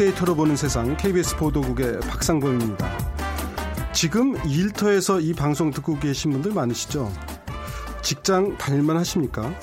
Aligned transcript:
빅데이터로 0.00 0.34
보는 0.34 0.56
세상 0.56 0.96
KBS 0.96 1.36
보도국의 1.36 2.00
박상범입니다. 2.00 3.92
지금 3.92 4.34
일터에서 4.46 5.20
이 5.20 5.34
방송 5.34 5.70
듣고 5.70 5.98
계신 5.98 6.30
분들 6.30 6.52
많으시죠? 6.52 7.12
직장 8.02 8.56
다닐만 8.56 8.96
하십니까? 8.96 9.54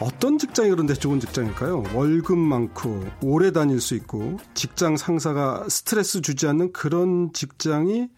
어떤 0.00 0.36
직장이 0.36 0.70
그런데 0.70 0.94
좋은 0.94 1.20
직장일까요? 1.20 1.84
월급 1.94 2.38
많고 2.38 3.04
오래 3.22 3.52
다닐 3.52 3.80
수 3.80 3.94
있고 3.94 4.38
직장 4.54 4.96
상사가 4.96 5.64
스트레스 5.68 6.20
주지 6.22 6.48
않는 6.48 6.72
그런 6.72 7.32
직장이 7.32 8.08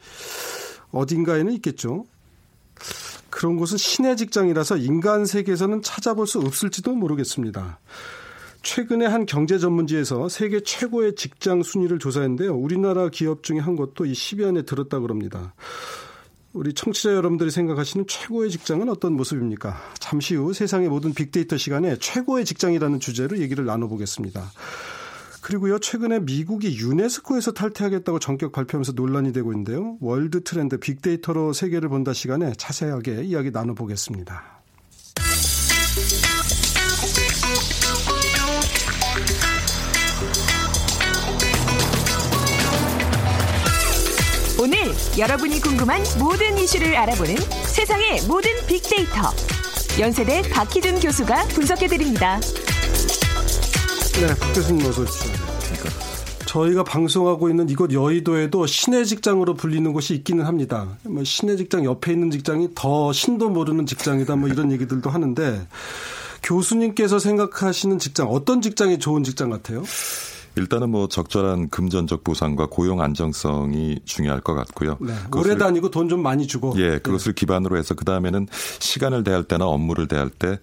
어딘가에는 0.92 1.52
있겠죠. 1.54 2.06
그런 3.28 3.58
곳은 3.58 3.76
신의 3.76 4.16
직장이라서 4.16 4.78
인간 4.78 5.26
세계에서는 5.26 5.82
찾아볼 5.82 6.26
수 6.26 6.38
없을지도 6.38 6.94
모르겠습니다. 6.94 7.80
최근에 8.62 9.06
한 9.06 9.26
경제 9.26 9.58
전문지에서 9.58 10.28
세계 10.28 10.60
최고의 10.60 11.14
직장 11.14 11.62
순위를 11.62 11.98
조사했는데요. 11.98 12.54
우리나라 12.54 13.08
기업 13.08 13.42
중에 13.42 13.58
한 13.58 13.76
곳도 13.76 14.06
이 14.06 14.12
10위 14.12 14.46
안에 14.46 14.62
들었다고 14.62 15.08
합니다. 15.08 15.54
우리 16.52 16.74
청취자 16.74 17.14
여러분들이 17.14 17.50
생각하시는 17.50 18.06
최고의 18.06 18.50
직장은 18.50 18.88
어떤 18.88 19.14
모습입니까? 19.14 19.76
잠시 19.98 20.34
후 20.34 20.52
세상의 20.52 20.88
모든 20.88 21.14
빅데이터 21.14 21.56
시간에 21.56 21.96
최고의 21.96 22.44
직장이라는 22.44 23.00
주제로 23.00 23.38
얘기를 23.38 23.64
나눠보겠습니다. 23.64 24.52
그리고요, 25.40 25.78
최근에 25.80 26.20
미국이 26.20 26.76
유네스코에서 26.78 27.52
탈퇴하겠다고 27.52 28.20
전격 28.20 28.52
발표하면서 28.52 28.92
논란이 28.92 29.32
되고 29.32 29.52
있는데요. 29.52 29.96
월드 30.00 30.44
트렌드 30.44 30.78
빅데이터로 30.78 31.52
세계를 31.52 31.88
본다 31.88 32.12
시간에 32.12 32.52
자세하게 32.56 33.24
이야기 33.24 33.50
나눠보겠습니다. 33.50 34.61
오늘 44.62 44.78
여러분이 45.18 45.58
궁금한 45.58 46.00
모든 46.20 46.56
이슈를 46.56 46.94
알아보는 46.94 47.34
세상의 47.66 48.20
모든 48.28 48.48
빅데이터. 48.68 49.20
연세대 49.98 50.42
박희준 50.50 51.00
교수가 51.00 51.48
분석해드립니다. 51.48 52.38
네, 54.20 54.28
박 54.38 54.52
교수님 54.54 54.86
어서 54.86 55.02
오십시오. 55.02 55.32
저희가 56.46 56.84
방송하고 56.84 57.48
있는 57.50 57.68
이곳 57.70 57.92
여의도에도 57.92 58.64
신의 58.68 59.04
직장으로 59.04 59.54
불리는 59.54 59.92
곳이 59.92 60.14
있기는 60.14 60.44
합니다. 60.44 60.96
뭐 61.02 61.24
신의 61.24 61.56
직장 61.56 61.84
옆에 61.84 62.12
있는 62.12 62.30
직장이 62.30 62.68
더 62.76 63.12
신도 63.12 63.48
모르는 63.50 63.84
직장이다 63.86 64.36
뭐 64.36 64.48
이런 64.48 64.70
얘기들도 64.70 65.10
하는데 65.10 65.66
교수님께서 66.44 67.18
생각하시는 67.18 67.98
직장 67.98 68.28
어떤 68.28 68.62
직장이 68.62 69.00
좋은 69.00 69.24
직장 69.24 69.50
같아요? 69.50 69.82
일단은 70.56 70.90
뭐 70.90 71.08
적절한 71.08 71.70
금전적 71.70 72.24
보상과 72.24 72.66
고용 72.66 73.00
안정성이 73.00 74.00
중요할 74.04 74.40
것 74.40 74.54
같고요. 74.54 74.98
네, 75.00 75.14
오래 75.34 75.56
다니고 75.56 75.90
돈 75.90 76.08
좀 76.12 76.22
많이 76.22 76.46
주고. 76.46 76.74
예, 76.76 76.98
그것을 76.98 77.32
네. 77.32 77.40
기반으로 77.40 77.78
해서 77.78 77.94
그 77.94 78.04
다음에는 78.04 78.46
시간을 78.80 79.24
대할 79.24 79.44
때나 79.44 79.64
업무를 79.66 80.08
대할 80.08 80.28
때 80.28 80.58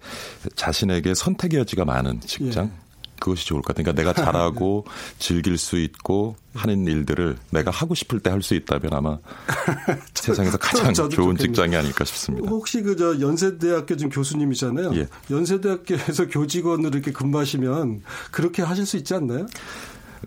자신에게 0.54 1.14
선택의 1.14 1.60
여지가 1.60 1.84
많은 1.84 2.20
직장. 2.20 2.66
예. 2.66 2.89
그것이 3.20 3.46
좋을 3.46 3.62
것 3.62 3.68
같아요. 3.68 3.84
그러니까 3.92 4.02
내가 4.12 4.24
잘하고 4.26 4.86
즐길 5.20 5.56
수 5.58 5.78
있고 5.78 6.34
하는 6.54 6.84
일들을 6.86 7.36
내가 7.50 7.70
하고 7.70 7.94
싶을 7.94 8.18
때 8.18 8.30
할 8.30 8.42
수 8.42 8.54
있다면 8.54 8.92
아마 8.92 9.18
세상에서 10.14 10.56
가장 10.58 10.92
좋은 10.94 11.10
좋겠네요. 11.10 11.36
직장이 11.36 11.76
아닐까 11.76 12.04
싶습니다. 12.04 12.48
혹시 12.50 12.82
그 12.82 12.96
저 12.96 13.20
연세대학교 13.20 13.96
지금 13.96 14.10
교수님이잖아요. 14.10 14.94
예. 14.96 15.06
연세대학교에서 15.30 16.26
교직원으로 16.32 16.90
이렇게 16.90 17.12
근무하시면 17.12 18.02
그렇게 18.32 18.62
하실 18.62 18.84
수 18.86 18.96
있지 18.96 19.14
않나요? 19.14 19.46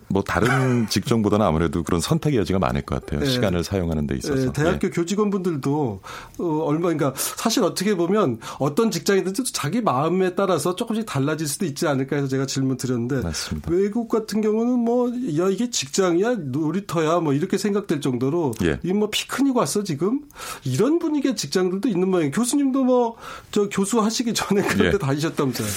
뭐 0.08 0.22
다른 0.22 0.86
직종보다는 0.90 1.44
아무래도 1.44 1.82
그런 1.82 2.00
선택의 2.00 2.38
여지가 2.40 2.58
많을 2.58 2.82
것 2.82 3.00
같아요. 3.00 3.20
네. 3.20 3.26
시간을 3.26 3.64
사용하는 3.64 4.06
데 4.06 4.16
있어서. 4.16 4.34
네. 4.46 4.52
대학교 4.52 4.86
예. 4.88 4.90
교직원분들도 4.90 6.00
어, 6.38 6.58
얼마 6.64 6.88
그러니까 6.92 7.12
사실 7.16 7.62
어떻게 7.62 7.94
보면 7.94 8.38
어떤 8.58 8.90
직장이든지 8.90 9.52
자기 9.52 9.80
마음에 9.80 10.34
따라서 10.34 10.76
조금씩 10.76 11.06
달라질 11.06 11.46
수도 11.46 11.64
있지 11.66 11.86
않을까 11.86 12.16
해서 12.16 12.28
제가 12.28 12.46
질문 12.46 12.76
드렸는데 12.76 13.22
맞습니다. 13.22 13.70
외국 13.70 14.08
같은 14.08 14.40
경우는 14.40 14.78
뭐 14.78 15.04
야 15.38 15.48
이게 15.48 15.70
직장이야 15.70 16.36
놀이터야 16.46 17.20
뭐 17.20 17.32
이렇게 17.32 17.58
생각될 17.58 18.00
정도로 18.00 18.54
예. 18.62 18.78
이뭐 18.84 19.10
피크닉 19.10 19.56
왔어 19.56 19.82
지금 19.84 20.20
이런 20.64 20.98
분위기의 20.98 21.36
직장들도 21.36 21.88
있는 21.88 22.08
모양이에요. 22.10 22.30
교수님도 22.32 22.84
뭐 22.84 23.16
저 23.50 23.68
교수 23.68 24.00
하시기 24.00 24.34
전에 24.34 24.62
그런 24.62 24.90
데 24.90 24.94
예. 24.94 24.98
다니셨다면서요. 24.98 25.68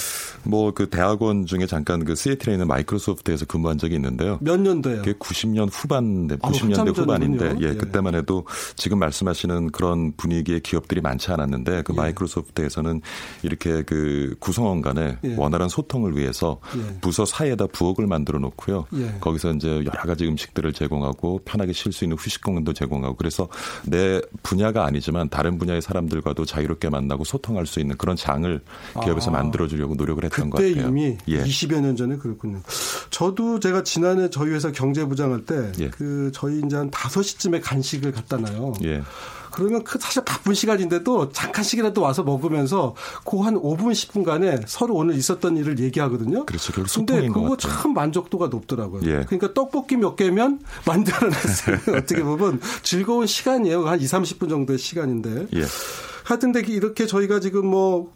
뭐 0.43 0.71
그 0.73 0.89
대학원 0.89 1.45
중에 1.45 1.65
잠깐 1.65 2.03
그 2.05 2.15
시애틀에 2.15 2.53
있는 2.53 2.67
마이크로소프트에서 2.67 3.45
근무한 3.45 3.77
적이 3.77 3.95
있는데 3.95 4.06
있는데요. 4.07 4.37
몇 4.41 4.59
년도예요? 4.59 4.99
그게 4.99 5.13
90년 5.13 5.69
후반, 5.71 6.27
90년대 6.27 6.97
아, 6.97 7.01
후반인데, 7.01 7.55
예, 7.61 7.69
예, 7.69 7.73
그때만 7.75 8.15
해도 8.15 8.45
지금 8.75 8.99
말씀하시는 8.99 9.71
그런 9.71 10.13
분위기의 10.15 10.61
기업들이 10.61 11.01
많지 11.01 11.31
않았는데 11.31 11.83
그 11.83 11.93
예. 11.93 11.97
마이크로소프트에서는 11.97 13.01
이렇게 13.43 13.83
그 13.83 14.35
구성원 14.39 14.81
간의 14.81 15.17
예. 15.23 15.35
원활한 15.35 15.69
소통을 15.69 16.17
위해서 16.17 16.59
예. 16.75 16.99
부서 17.01 17.25
사이에다 17.25 17.67
부엌을 17.67 18.07
만들어 18.07 18.39
놓고요. 18.39 18.87
예. 18.95 19.17
거기서 19.19 19.53
이제 19.53 19.69
여러 19.69 20.01
가지 20.03 20.25
음식들을 20.25 20.73
제공하고 20.73 21.41
편하게 21.45 21.73
쉴 21.73 21.91
수 21.91 22.05
있는 22.05 22.17
후식 22.17 22.41
공간도 22.41 22.73
제공하고 22.73 23.15
그래서 23.15 23.47
내 23.85 24.21
분야가 24.43 24.85
아니지만 24.85 25.29
다른 25.29 25.57
분야의 25.57 25.81
사람들과도 25.81 26.45
자유롭게 26.45 26.89
만나고 26.89 27.23
소통할 27.23 27.65
수 27.65 27.79
있는 27.79 27.97
그런 27.97 28.15
장을 28.15 28.61
기업에서 29.03 29.31
아, 29.31 29.33
만들어 29.33 29.67
주려고 29.67 29.95
노력을 29.95 30.23
했던 30.23 30.49
것 30.49 30.57
같아요. 30.57 30.75
그때 30.75 30.87
이미 30.87 31.17
예. 31.27 31.43
20여 31.43 31.81
년 31.81 31.95
전에 31.95 32.17
그렇군요. 32.17 32.61
저도 33.09 33.59
제가 33.59 33.83
지난 33.83 33.96
지난해 33.97 34.29
저희 34.29 34.51
회사 34.51 34.71
경제부장할 34.71 35.45
때그 35.45 35.71
예. 35.79 35.89
그 35.89 36.29
저희 36.31 36.61
이제 36.63 36.75
한 36.75 36.91
5시쯤에 36.91 37.61
간식을 37.63 38.11
갖다 38.11 38.37
놔요. 38.37 38.73
예. 38.83 39.01
그러면 39.51 39.83
그 39.83 39.97
사실 39.97 40.23
바쁜 40.23 40.53
시간인데도 40.53 41.29
잠깐씩이라도 41.31 41.99
와서 41.99 42.21
먹으면서 42.21 42.93
그 43.25 43.37
한 43.41 43.55
5분 43.55 43.93
10분간에 43.93 44.61
서로 44.67 44.93
오늘 44.93 45.15
있었던 45.15 45.57
일을 45.57 45.79
얘기하거든요. 45.79 46.45
그렇죠. 46.45 46.73
근데 46.93 47.27
그거 47.27 47.57
참 47.57 47.93
만족도가 47.93 48.47
높더라고요. 48.47 49.01
예. 49.05 49.25
그러니까 49.25 49.53
떡볶이 49.53 49.95
몇 49.95 50.15
개면 50.15 50.59
만들어냈어요. 50.85 51.77
어떻게 51.97 52.21
보면 52.21 52.61
즐거운 52.83 53.25
시간이에요. 53.25 53.87
한 53.87 53.99
2, 53.99 54.05
30분 54.05 54.49
정도의 54.49 54.77
시간인데. 54.77 55.47
예. 55.55 55.63
하여튼 56.23 56.53
이렇게 56.67 57.07
저희가 57.07 57.39
지금 57.39 57.65
뭐 57.67 58.11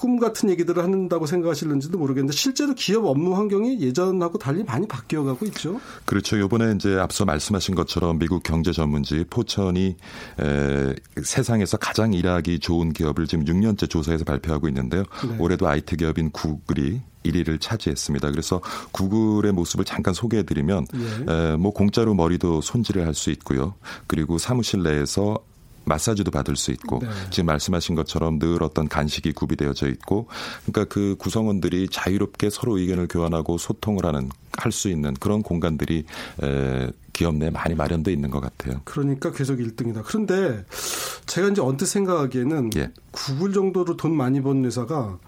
꿈 0.00 0.18
같은 0.18 0.48
얘기들을 0.48 0.82
한다고 0.82 1.26
생각하실는지도 1.26 1.98
모르겠는데 1.98 2.34
실제로 2.34 2.72
기업 2.72 3.04
업무 3.04 3.36
환경이 3.36 3.82
예전하고 3.82 4.38
달리 4.38 4.64
많이 4.64 4.88
바뀌어가고 4.88 5.44
있죠. 5.46 5.78
그렇죠. 6.06 6.38
이번에 6.38 6.72
이제 6.74 6.96
앞서 6.96 7.26
말씀하신 7.26 7.74
것처럼 7.74 8.18
미국 8.18 8.42
경제 8.42 8.72
전문지 8.72 9.26
포천이 9.28 9.96
에, 10.40 10.94
세상에서 11.22 11.76
가장 11.76 12.14
일하기 12.14 12.60
좋은 12.60 12.94
기업을 12.94 13.26
지금 13.26 13.44
6년째 13.44 13.90
조사해서 13.90 14.24
발표하고 14.24 14.68
있는데요. 14.68 15.02
네. 15.28 15.36
올해도 15.38 15.68
IT 15.68 15.96
기업인 15.96 16.30
구글이 16.30 17.02
1위를 17.26 17.60
차지했습니다. 17.60 18.30
그래서 18.30 18.62
구글의 18.92 19.52
모습을 19.52 19.84
잠깐 19.84 20.14
소개해드리면 20.14 20.86
예. 20.94 21.32
에, 21.32 21.56
뭐 21.56 21.74
공짜로 21.74 22.14
머리도 22.14 22.62
손질을 22.62 23.06
할 23.06 23.12
수 23.14 23.30
있고요. 23.32 23.74
그리고 24.06 24.38
사무실 24.38 24.82
내에서 24.82 25.36
마사지도 25.90 26.30
받을 26.30 26.56
수 26.56 26.70
있고 26.70 27.00
네. 27.00 27.08
지금 27.30 27.46
말씀하신 27.46 27.94
것처럼 27.96 28.38
늘 28.38 28.62
어떤 28.62 28.88
간식이 28.88 29.32
구비되어져 29.32 29.88
있고 29.88 30.28
그러니까 30.64 30.92
그 30.92 31.16
구성원들이 31.18 31.88
자유롭게 31.90 32.48
서로 32.50 32.78
의견을 32.78 33.08
교환하고 33.08 33.58
소통을 33.58 34.06
하는 34.06 34.30
할 34.56 34.72
수 34.72 34.88
있는 34.88 35.14
그런 35.14 35.42
공간들이 35.42 36.04
에, 36.42 36.90
기업 37.12 37.34
내에 37.36 37.50
많이 37.50 37.74
마련돼 37.74 38.12
있는 38.12 38.30
것 38.30 38.40
같아요. 38.40 38.80
그러니까 38.84 39.32
계속 39.32 39.58
1등이다. 39.58 40.02
그런데 40.04 40.64
제가 41.26 41.48
이제 41.48 41.60
언뜻 41.60 41.86
생각하기에는 41.86 42.70
예. 42.76 42.90
구글 43.10 43.52
정도로 43.52 43.96
돈 43.96 44.14
많이 44.14 44.40
버는 44.42 44.64
회사가 44.64 45.18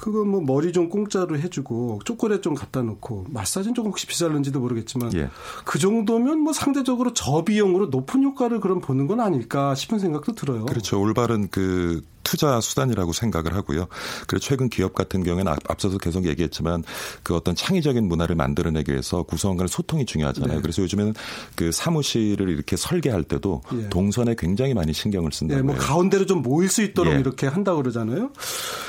그거 0.00 0.24
뭐 0.24 0.40
머리 0.40 0.72
좀 0.72 0.88
공짜로 0.88 1.38
해주고 1.38 2.00
초콜릿 2.04 2.42
좀 2.42 2.54
갖다 2.54 2.82
놓고 2.82 3.26
마사지는 3.28 3.74
조금 3.74 3.90
혹시 3.90 4.06
비쌀는지도 4.06 4.60
모르겠지만 4.60 5.14
예. 5.14 5.28
그 5.64 5.78
정도면 5.78 6.40
뭐 6.40 6.52
상대적으로 6.52 7.12
저비용으로 7.12 7.86
높은 7.86 8.22
효과를 8.22 8.60
그럼 8.60 8.80
보는 8.80 9.06
건 9.06 9.20
아닐까 9.20 9.74
싶은 9.74 9.98
생각도 9.98 10.34
들어요. 10.34 10.66
그렇죠. 10.66 11.00
올바른 11.00 11.48
그 11.48 12.02
투자 12.26 12.60
수단이라고 12.60 13.12
생각을 13.12 13.54
하고요. 13.54 13.86
그리고 14.26 14.40
최근 14.40 14.68
기업 14.68 14.94
같은 14.94 15.22
경우에는 15.22 15.54
앞서서 15.68 15.96
계속 15.98 16.26
얘기했지만 16.26 16.82
그 17.22 17.36
어떤 17.36 17.54
창의적인 17.54 18.06
문화를 18.08 18.34
만들어내기 18.34 18.90
위해서 18.90 19.22
구성원 19.22 19.56
간의 19.58 19.68
소통이 19.68 20.04
중요하잖아요. 20.06 20.56
네. 20.56 20.60
그래서 20.60 20.82
요즘에는 20.82 21.14
그 21.54 21.70
사무실을 21.70 22.48
이렇게 22.48 22.76
설계할 22.76 23.22
때도 23.22 23.62
예. 23.74 23.88
동선에 23.90 24.34
굉장히 24.36 24.74
많이 24.74 24.92
신경을 24.92 25.30
쓴다고 25.32 25.60
네, 25.60 25.62
뭐 25.64 25.76
가운데로 25.76 26.26
좀 26.26 26.42
모일 26.42 26.68
수 26.68 26.82
있도록 26.82 27.14
예. 27.14 27.20
이렇게 27.20 27.46
한다고 27.46 27.80
그러잖아요. 27.80 28.32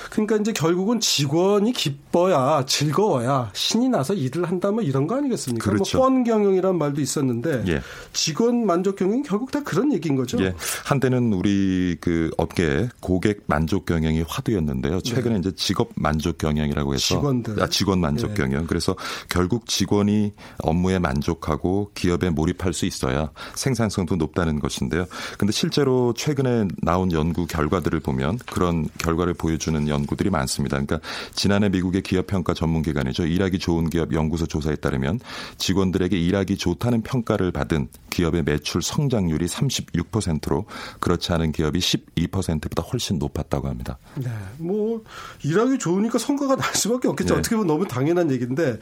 그러니까 0.09 0.37
이제 0.37 0.51
결국은 0.51 0.99
직원이 0.99 1.73
기뻐야 1.73 2.65
즐거워야 2.65 3.51
신이 3.53 3.89
나서 3.89 4.15
일을 4.15 4.49
한다 4.49 4.71
뭐 4.71 4.81
이런 4.81 5.05
거 5.05 5.15
아니겠습니까? 5.15 5.63
뭐 5.63 5.73
그렇죠. 5.73 5.99
뭐펀 5.99 6.23
경영이란 6.23 6.75
말도 6.75 7.01
있었는데 7.01 7.65
예. 7.67 7.81
직원 8.13 8.65
만족 8.65 8.95
경영 8.95 9.21
결국 9.21 9.51
다 9.51 9.61
그런 9.63 9.93
얘기인 9.93 10.15
거죠. 10.15 10.41
예. 10.41 10.55
한때는 10.85 11.33
우리 11.33 11.97
그 12.01 12.31
업계 12.37 12.89
고객 12.99 13.26
만족 13.45 13.85
경영이 13.85 14.23
화두였는데요. 14.27 15.01
최근에 15.01 15.35
네. 15.35 15.39
이제 15.39 15.51
직업 15.55 15.89
만족 15.95 16.37
경영이라고 16.37 16.93
해서 16.93 17.15
직원들. 17.15 17.61
아, 17.61 17.67
직원 17.67 17.99
만족 17.99 18.31
예. 18.31 18.33
경영. 18.35 18.67
그래서 18.67 18.95
결국 19.29 19.67
직원이 19.67 20.33
업무에 20.59 20.99
만족하고 20.99 21.91
기업에 21.93 22.29
몰입할 22.29 22.73
수 22.73 22.85
있어야 22.85 23.31
생산성도 23.55 24.15
높다는 24.15 24.59
것인데요. 24.59 25.05
근데 25.37 25.51
실제로 25.51 26.13
최근에 26.13 26.67
나온 26.81 27.11
연구 27.11 27.45
결과들을 27.47 27.99
보면 27.99 28.39
그런 28.45 28.87
결과를 28.97 29.33
보여주는 29.33 29.87
연구들이 29.87 30.29
많습니다. 30.29 30.77
그러니까 30.77 30.99
지난해 31.33 31.69
미국의 31.69 32.01
기업 32.01 32.27
평가 32.27 32.53
전문 32.53 32.81
기관이죠. 32.81 33.25
일하기 33.25 33.59
좋은 33.59 33.89
기업 33.89 34.13
연구소 34.13 34.45
조사에 34.45 34.75
따르면 34.75 35.19
직원들에게 35.57 36.17
일하기 36.17 36.57
좋다는 36.57 37.01
평가를 37.01 37.51
받은 37.51 37.87
기업의 38.17 38.43
매출 38.43 38.81
성장률이 38.81 39.45
36%로 39.45 40.65
그렇지 40.99 41.31
않은 41.31 41.53
기업이 41.53 41.79
12%보다 41.79 42.83
훨씬 42.83 43.17
높았다고 43.17 43.69
합니다. 43.69 43.97
네. 44.15 44.29
뭐 44.57 45.01
일하기 45.43 45.79
좋으니까 45.79 46.17
성과가 46.17 46.57
날 46.57 46.75
수밖에 46.75 47.07
없겠죠. 47.07 47.35
네. 47.35 47.39
어떻게 47.39 47.55
보면 47.55 47.67
너무 47.67 47.87
당연한 47.87 48.31
얘기인데 48.31 48.79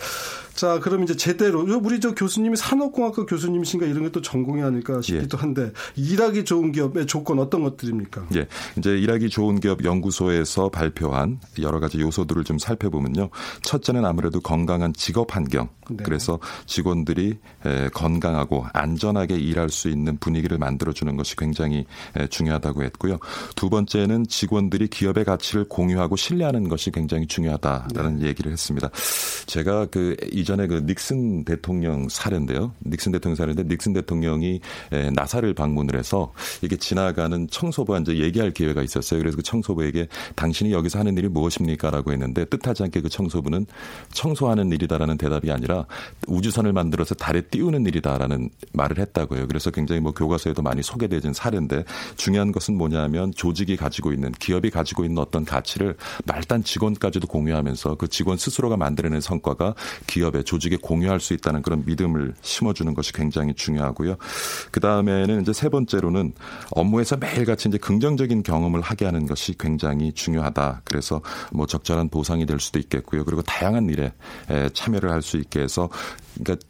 자, 0.56 0.80
그럼 0.80 1.04
이제 1.04 1.16
제대로 1.16 1.62
우리 1.62 2.00
저 2.00 2.16
교수님이 2.16 2.56
산업공학과 2.58 3.28
교수님이신가 3.28 3.86
이런 3.86 4.02
게 4.02 4.16
또 4.16 4.22
전공이 4.22 4.62
아닐까 4.62 5.02
싶기도 5.02 5.38
예. 5.38 5.42
한데 5.42 5.72
일하기 5.98 6.46
좋은 6.46 6.72
기업의 6.72 7.06
조건 7.06 7.40
어떤 7.40 7.64
것들입니까? 7.64 8.28
예. 8.36 8.48
이제 8.78 8.98
일하기 8.98 9.30
좋은 9.30 9.60
기업 9.60 9.84
연구소에서 9.84 10.70
발표한 10.70 11.42
여러 11.60 11.82
가지 11.82 12.00
요소들을 12.00 12.46
좀 12.46 12.58
살펴보면요. 12.58 13.30
첫째는 13.64 14.06
아무래도 14.06 14.40
건강한 14.40 14.94
직업 14.94 15.36
환경. 15.36 15.68
네. 15.90 15.98
그래서 16.06 16.40
직원들이 16.66 17.40
건강하고 17.94 18.66
안전하게 18.72 19.25
일할 19.34 19.70
수 19.70 19.90
있는 19.90 20.18
분위기를 20.18 20.60
만들어 20.60 20.94
주는 20.94 21.18
것이 21.18 21.36
굉장히 21.36 21.86
중요하다고 22.30 22.84
했고요. 22.84 23.18
두 23.56 23.70
번째는 23.70 24.28
직원들이 24.28 24.90
기업의 24.90 25.26
가치를 25.26 25.66
공유하고 25.68 26.16
신뢰하는 26.16 26.70
것이 26.70 26.92
굉장히 26.92 27.26
중요하다라는 27.26 28.20
네. 28.20 28.28
얘기를 28.28 28.52
했습니다. 28.52 28.92
제가 29.48 29.88
그 29.88 30.16
이전에 30.32 30.68
그 30.68 30.84
닉슨 30.86 31.46
대통령 31.46 32.08
사례인데요. 32.10 32.74
닉슨 32.86 33.12
대통령 33.14 33.36
사례인데 33.36 33.64
닉슨 33.64 33.94
대통령이 33.94 34.62
나사를 35.16 35.52
방문을 35.54 35.98
해서 35.98 36.32
이게 36.62 36.76
지나가는 36.76 37.48
청소부와 37.50 38.00
이제 38.00 38.18
얘기할 38.18 38.52
기회가 38.52 38.84
있었어요. 38.84 39.20
그래서 39.20 39.38
그 39.38 39.44
청소부에게 39.44 40.08
당신이 40.36 40.72
여기서 40.72 41.00
하는 41.00 41.18
일이 41.18 41.28
무엇입니까라고 41.28 42.12
했는데 42.12 42.46
뜻하지 42.46 42.84
않게 42.84 43.02
그 43.02 43.10
청소부는 43.10 43.66
청소하는 44.12 44.72
일이다라는 44.72 45.18
대답이 45.18 45.52
아니라 45.52 45.86
우주선을 46.28 46.74
만들어서 46.74 47.16
달에 47.16 47.42
띄우는 47.42 47.86
일이다라는 47.86 48.50
말을 48.74 49.00
했 49.00 49.14
다고요. 49.16 49.48
그래서 49.48 49.72
굉장히 49.72 50.00
뭐 50.00 50.12
교과서에도 50.12 50.62
많이 50.62 50.84
소개되진 50.84 51.34
사례인데 51.34 51.84
중요한 52.16 52.52
것은 52.52 52.78
뭐냐면 52.78 53.34
조직이 53.36 53.76
가지고 53.76 54.14
있는 54.14 54.32
기업이 54.34 54.70
가지고 54.70 55.04
있는 55.04 55.18
어떤 55.18 55.44
가치를 55.44 55.98
말단 56.26 56.64
직원까지도 56.64 57.26
공유하면서 57.28 57.96
그 57.96 58.08
직원 58.08 58.38
스스로가 58.38 58.78
만들어낸 58.78 59.20
성과가 59.20 59.74
기업의 60.08 60.44
조직에 60.44 60.78
공유할 60.82 61.20
수 61.20 61.34
있다는 61.34 61.64
그런 61.64 61.84
믿음을 61.86 62.36
심어주는 62.42 62.94
것이 62.94 63.12
굉장히 63.12 63.54
중요하고요. 63.54 64.18
그 64.72 64.80
다음에는 64.80 65.42
이제 65.42 65.52
세 65.52 65.70
번째로는 65.70 66.34
업무에서 66.72 67.18
매일같이 67.18 67.70
이제 67.70 67.78
긍정적인 67.78 68.44
경험을 68.44 68.82
하게 68.82 69.06
하는 69.06 69.26
것이 69.26 69.58
굉장히 69.58 70.14
중요하다. 70.14 70.84
그래서 70.86 71.22
뭐 71.52 71.66
적절한 71.66 72.10
보상이 72.10 72.46
될 72.46 72.60
수도 72.60 72.80
있겠고요. 72.80 73.26
그리고 73.26 73.42
다양한 73.42 73.90
일에 73.90 74.14
참여를 74.74 75.12
할 75.12 75.26
수 75.26 75.38
있게 75.38 75.62
해서 75.62 75.90
그러니까 76.36 76.66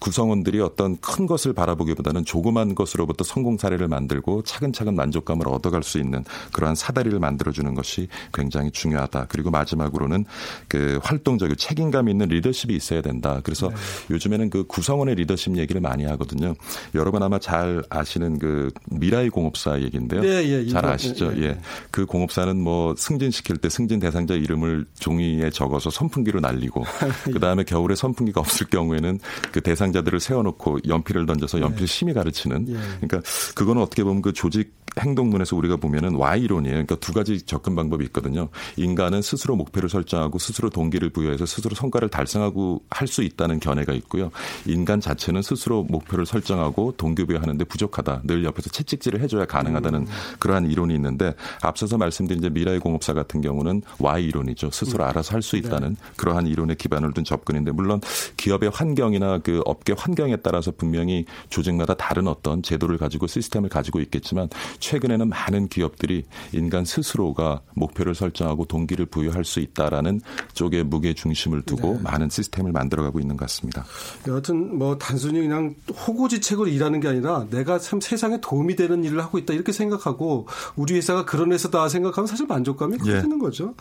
구성원들이 0.00 0.60
어떤 0.60 0.96
큰 0.98 1.26
것을 1.26 1.52
바라보기보다는 1.52 2.24
조그만 2.24 2.74
것으로부터 2.74 3.24
성공 3.24 3.56
사례를 3.56 3.88
만들고 3.88 4.42
차근차근 4.42 4.94
만족감을 4.94 5.48
얻어갈 5.48 5.82
수 5.82 5.98
있는 5.98 6.24
그러한 6.52 6.74
사다리를 6.74 7.18
만들어주는 7.18 7.74
것이 7.74 8.08
굉장히 8.32 8.70
중요하다. 8.70 9.26
그리고 9.28 9.50
마지막으로는 9.50 10.24
그 10.68 11.00
활동적인 11.02 11.56
책임감 11.56 12.08
있는 12.08 12.28
리더십이 12.28 12.74
있어야 12.74 13.00
된다. 13.00 13.40
그래서 13.42 13.68
네. 13.68 13.74
요즘에는 14.10 14.50
그 14.50 14.64
구성원의 14.66 15.14
리더십 15.16 15.56
얘기를 15.56 15.80
많이 15.80 16.04
하거든요. 16.04 16.54
여러분 16.94 17.22
아마 17.22 17.38
잘 17.38 17.82
아시는 17.88 18.38
그 18.38 18.70
미라이 18.90 19.30
공업사 19.30 19.80
얘기인데요. 19.80 20.20
네, 20.20 20.48
예, 20.48 20.68
잘 20.68 20.84
아시죠? 20.84 21.32
예, 21.36 21.40
예. 21.40 21.46
예. 21.46 21.58
그 21.90 22.06
공업사는 22.06 22.56
뭐 22.56 22.94
승진시킬 22.96 23.58
때 23.58 23.68
승진 23.68 24.00
대상자 24.00 24.34
이름을 24.34 24.86
종이에 24.98 25.50
적어서 25.50 25.90
선풍기로 25.90 26.40
날리고 26.40 26.84
그 27.24 27.38
다음에 27.40 27.64
겨울에 27.64 27.94
선풍기가 27.94 28.40
없을 28.40 28.66
경우에는 28.66 29.18
그 29.52 29.60
대상 29.60 29.85
대상자들을 29.86 30.20
세워놓고 30.20 30.80
연필을 30.86 31.26
던져서 31.26 31.60
연필 31.60 31.80
네. 31.80 31.86
심의 31.86 32.14
가르치는. 32.14 32.68
예. 32.68 32.72
그러니까 33.00 33.22
그거는 33.54 33.82
어떻게 33.82 34.04
보면 34.04 34.22
그 34.22 34.32
조직 34.32 34.74
행동론에서 35.00 35.56
우리가 35.56 35.76
보면은 35.76 36.14
Y 36.16 36.42
이론이에요. 36.42 36.74
그러니까 36.74 36.96
두 36.96 37.12
가지 37.12 37.42
접근 37.42 37.74
방법이 37.76 38.04
있거든요. 38.06 38.48
인간은 38.76 39.22
스스로 39.22 39.56
목표를 39.56 39.88
설정하고 39.88 40.38
스스로 40.38 40.70
동기를 40.70 41.10
부여해서 41.10 41.46
스스로 41.46 41.74
성과를 41.74 42.08
달성하고 42.08 42.82
할 42.90 43.06
수 43.06 43.22
있다는 43.22 43.60
견해가 43.60 43.92
있고요. 43.94 44.32
인간 44.66 45.00
자체는 45.00 45.40
스스로 45.40 45.84
목표를 45.84 46.26
설정하고 46.26 46.94
동기 46.96 47.24
부여하는데 47.24 47.64
부족하다. 47.66 48.22
늘 48.24 48.42
옆에서 48.44 48.68
채찍질을 48.70 49.20
해줘야 49.20 49.44
가능하다는 49.44 50.00
음. 50.00 50.06
그러한 50.40 50.68
이론이 50.68 50.92
있는데 50.96 51.34
앞서서 51.62 51.96
말씀드린 51.96 52.40
이제 52.40 52.50
미라의 52.50 52.80
공업사 52.80 53.12
같은 53.14 53.40
경우는 53.42 53.82
Y 54.00 54.24
이론이죠. 54.24 54.70
스스로 54.72 55.04
음. 55.04 55.08
알아서 55.08 55.34
할 55.34 55.42
수 55.42 55.56
있다는 55.56 55.90
네. 55.90 55.96
그러한 56.16 56.48
이론에 56.48 56.74
기반을 56.74 57.12
둔 57.12 57.22
접근인데 57.22 57.70
물론 57.70 58.00
기업의 58.36 58.70
환경이나 58.74 59.38
그 59.38 59.62
업계 59.64 59.94
환경에 59.96 60.34
따라서 60.38 60.72
분명히 60.76 61.24
조직마다 61.48 61.94
다른 61.94 62.26
어떤 62.26 62.62
제도를 62.62 62.98
가지고 62.98 63.28
시스템을 63.28 63.68
가지고 63.68 64.00
있겠지만 64.00 64.48
최근에는 64.86 65.28
많은 65.28 65.66
기업들이 65.66 66.22
인간 66.52 66.84
스스로가 66.84 67.62
목표를 67.74 68.14
설정하고 68.14 68.66
동기를 68.66 69.06
부여할 69.06 69.44
수 69.44 69.58
있다라는 69.58 70.20
쪽에 70.54 70.84
무게 70.84 71.12
중심을 71.12 71.62
두고 71.62 71.94
네. 71.94 72.02
많은 72.02 72.30
시스템을 72.30 72.70
만들어가고 72.70 73.18
있는 73.18 73.36
것 73.36 73.46
같습니다. 73.46 73.84
여하튼 74.28 74.78
뭐 74.78 74.96
단순히 74.96 75.40
그냥 75.40 75.74
호구지책으로 76.06 76.68
일하는 76.68 77.00
게 77.00 77.08
아니라 77.08 77.46
내가 77.50 77.80
참 77.80 78.00
세상에 78.00 78.40
도움이 78.40 78.76
되는 78.76 79.02
일을 79.02 79.20
하고 79.20 79.38
있다 79.38 79.54
이렇게 79.54 79.72
생각하고 79.72 80.46
우리 80.76 80.94
회사가 80.94 81.24
그런 81.24 81.50
회사다 81.50 81.88
생각하면 81.88 82.28
사실 82.28 82.46
만족감이 82.46 82.98
커지는 82.98 83.38
예. 83.38 83.38
거죠. 83.38 83.74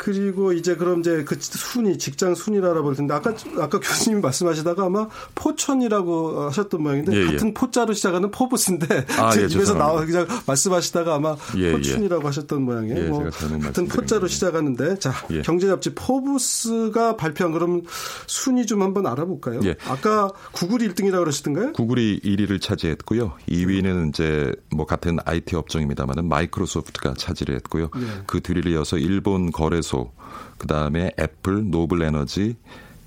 그리고 0.00 0.54
이제 0.54 0.76
그럼 0.76 1.00
이제 1.00 1.24
그 1.24 1.36
순위 1.38 1.98
직장 1.98 2.34
순위를 2.34 2.70
알아볼 2.70 2.96
텐데 2.96 3.12
아까 3.12 3.34
아까 3.58 3.78
교수님 3.78 4.22
말씀하시다가 4.22 4.86
아마 4.86 5.06
포천이라고 5.34 6.48
하셨던 6.48 6.82
모양인데 6.82 7.12
예, 7.12 7.20
예. 7.20 7.24
같은 7.26 7.48
예. 7.48 7.54
포자로 7.54 7.92
시작하는 7.92 8.30
포브스인데 8.30 9.06
아, 9.18 9.30
제 9.30 9.42
예, 9.42 9.44
입에서 9.44 9.74
나와 9.74 10.06
그냥 10.06 10.26
말씀하시다가 10.46 11.16
아마 11.16 11.36
예, 11.58 11.64
예. 11.64 11.72
포춘이라고 11.72 12.26
하셨던 12.26 12.62
모양이에요. 12.62 13.10
뭐 13.10 13.28
같은 13.62 13.88
포자로 13.88 14.26
시작하는데 14.26 14.98
자 15.00 15.12
경제 15.44 15.66
잡지 15.66 15.94
포브스가 15.94 17.16
발표한 17.16 17.52
그럼 17.52 17.82
순위 18.26 18.64
좀 18.64 18.80
한번 18.80 19.06
알아볼까요? 19.06 19.60
아까 19.86 20.30
구글이 20.52 20.88
1등이라고 20.88 21.18
그러시던가요? 21.18 21.72
구글이 21.74 22.20
1위를 22.20 22.58
차지했고요. 22.62 23.34
2위는 23.50 24.08
이제 24.08 24.50
뭐 24.74 24.86
같은 24.86 25.18
IT 25.26 25.56
업종입니다만은 25.56 26.26
마이크로소프트가 26.26 27.14
차지를 27.18 27.54
했고요. 27.56 27.90
그 28.26 28.40
뒤를 28.40 28.66
이어서 28.68 28.96
일본 28.96 29.52
거래소 29.52 29.89
주유소, 29.90 30.12
그 30.56 30.66
다음에 30.68 31.10
애플, 31.18 31.68
노블 31.68 32.02
에너지, 32.02 32.56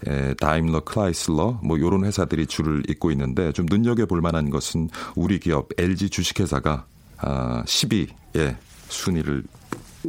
에, 0.05 0.33
다임러 0.33 0.81
클라이슬러 0.81 1.61
뭐 1.63 1.79
요런 1.79 2.03
회사들이 2.03 2.45
줄을 2.45 2.83
잇고 2.89 3.09
있는데 3.11 3.53
좀 3.53 3.65
눈여겨 3.69 4.05
볼 4.05 4.21
만한 4.21 4.49
것은 4.49 4.89
우리 5.15 5.39
기업 5.39 5.69
LG 5.77 6.09
주식회사가 6.09 6.85
아 7.17 7.63
10위에 7.65 8.57
순위를 8.89 9.43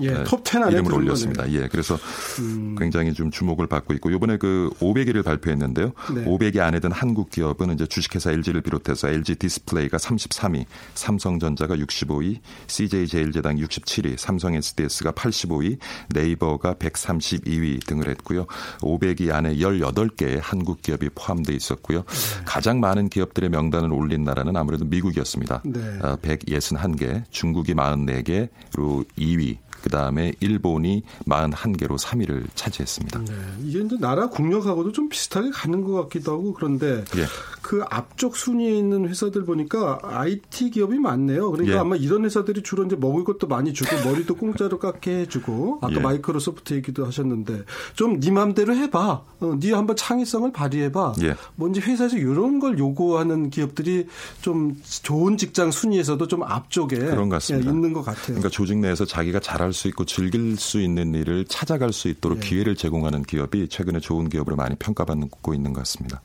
예, 0.01 0.11
네, 0.11 0.25
톱10 0.25 0.63
안에 0.63 0.73
이름을 0.73 0.95
올렸습니다. 0.95 1.45
거네요. 1.45 1.63
예, 1.63 1.69
그래서 1.69 1.99
음. 2.41 2.77
굉장히 2.79 3.13
좀 3.15 3.31
주목을 3.31 3.67
받고 3.67 3.95
있고 3.95 4.11
이번에 4.11 4.37
그 4.37 4.71
500위를 4.81 5.25
발표했는데요. 5.25 5.93
네. 6.15 6.25
500위 6.25 6.59
안에 6.59 6.81
든 6.81 6.93
한국 6.93 7.31
기업은 7.31 7.75
이제 7.75 7.87
주식회사 7.87 8.31
LG를 8.33 8.61
비롯해서 8.63 9.09
LG 9.09 9.37
디스플레이가 9.37 9.97
33위, 9.99 10.65
삼성전자가 10.95 11.77
65위, 11.77 12.41
CJ 12.67 13.07
제일제당 13.07 13.57
67위, 13.57 14.17
삼성 14.19 14.55
SDS가 14.55 15.13
85위, 15.13 15.79
네이버가 16.15 16.75
132위 16.75 17.85
등을 17.87 18.09
했고요. 18.09 18.47
500위 18.81 19.33
안에 19.33 19.57
18개의 19.57 20.41
한국 20.43 20.83
기업이 20.83 21.11
포함되어 21.15 21.55
있었고요. 21.55 21.99
네. 21.99 22.45
가장 22.45 22.81
많은 22.81 23.09
기업들의 23.09 23.51
명단을 23.51 23.93
올린 23.93 24.25
나라는 24.25 24.57
아무래도 24.57 24.85
미국이었습니다. 24.85 25.63
네. 25.65 25.99
161개, 26.01 27.21
아, 27.21 27.25
중국이 27.31 27.75
44개, 27.75 28.49
그리고 28.73 29.05
2위 29.19 29.59
그다음에 29.85 30.33
일본이 30.41 31.03
41개로 31.27 31.99
3위를 31.99 32.47
차지했습니다. 32.55 33.19
네. 33.21 33.35
이게 33.63 33.81
이제 33.81 33.97
나라 34.01 34.29
국력하고도 34.31 34.93
좀 34.93 35.11
비슷하게 35.11 35.51
가는 35.51 35.85
것 35.85 35.93
같기도 36.03 36.33
하고 36.33 36.55
그런데 36.55 37.05
예. 37.17 37.27
그 37.61 37.83
앞쪽 37.91 38.37
순위에 38.37 38.75
있는 38.75 39.07
회사들 39.09 39.45
보니까 39.45 39.99
IT 40.03 40.71
기업이 40.71 40.99
많네요. 40.99 41.51
그러니까 41.51 41.77
예. 41.77 41.79
아마 41.79 41.97
이런 41.97 42.25
회사들이 42.25 42.63
주로 42.63 42.85
이제 42.85 42.97
먹을 42.97 43.25
것도 43.25 43.47
많이 43.47 43.75
주고 43.75 43.91
머리도 44.09 44.37
공짜로 44.37 44.79
깎게 44.79 45.21
해주고 45.21 45.81
아까 45.83 45.95
예. 45.95 46.01
마이크로소프트 46.01 46.73
얘기도 46.75 47.05
하셨는데 47.05 47.65
좀네 47.95 48.31
맘대로 48.31 48.75
해봐. 48.75 49.23
어, 49.41 49.59
네 49.61 49.73
한번 49.73 49.97
창의성을 49.97 50.51
발휘해봐. 50.53 51.15
예. 51.25 51.35
뭔지 51.57 51.81
회사에서 51.81 52.17
이런 52.17 52.59
걸 52.59 52.79
요구하는 52.79 53.51
기업들이 53.51 54.07
좀 54.41 54.77
좋은 55.03 55.37
직장 55.37 55.71
순위에서도 55.71 56.27
좀 56.27 56.43
앞쪽에 56.43 56.97
그런 56.97 57.29
것 57.29 57.37
같습니다. 57.37 57.69
예, 57.69 57.75
있는 57.75 57.93
것 57.93 58.03
같아요. 58.03 58.25
그러니까 58.27 58.49
조직 58.49 58.79
내에서 58.79 59.05
자기가 59.05 59.41
잘할 59.41 59.74
수 59.75 59.89
있고 59.89 60.05
즐길 60.05 60.57
수 60.57 60.81
있는 60.81 61.15
일을 61.15 61.45
찾아갈 61.47 61.93
수 61.93 62.09
있도록 62.09 62.39
예. 62.45 62.49
기회를 62.49 62.77
제공하는 62.77 63.23
기업이 63.23 63.69
최근에 63.69 64.01
좋은 64.01 64.29
기업으로 64.29 64.57
많이 64.57 64.77
평가받고 64.77 65.53
있는 65.53 65.73
것 65.73 65.81
같습니다. 65.81 66.23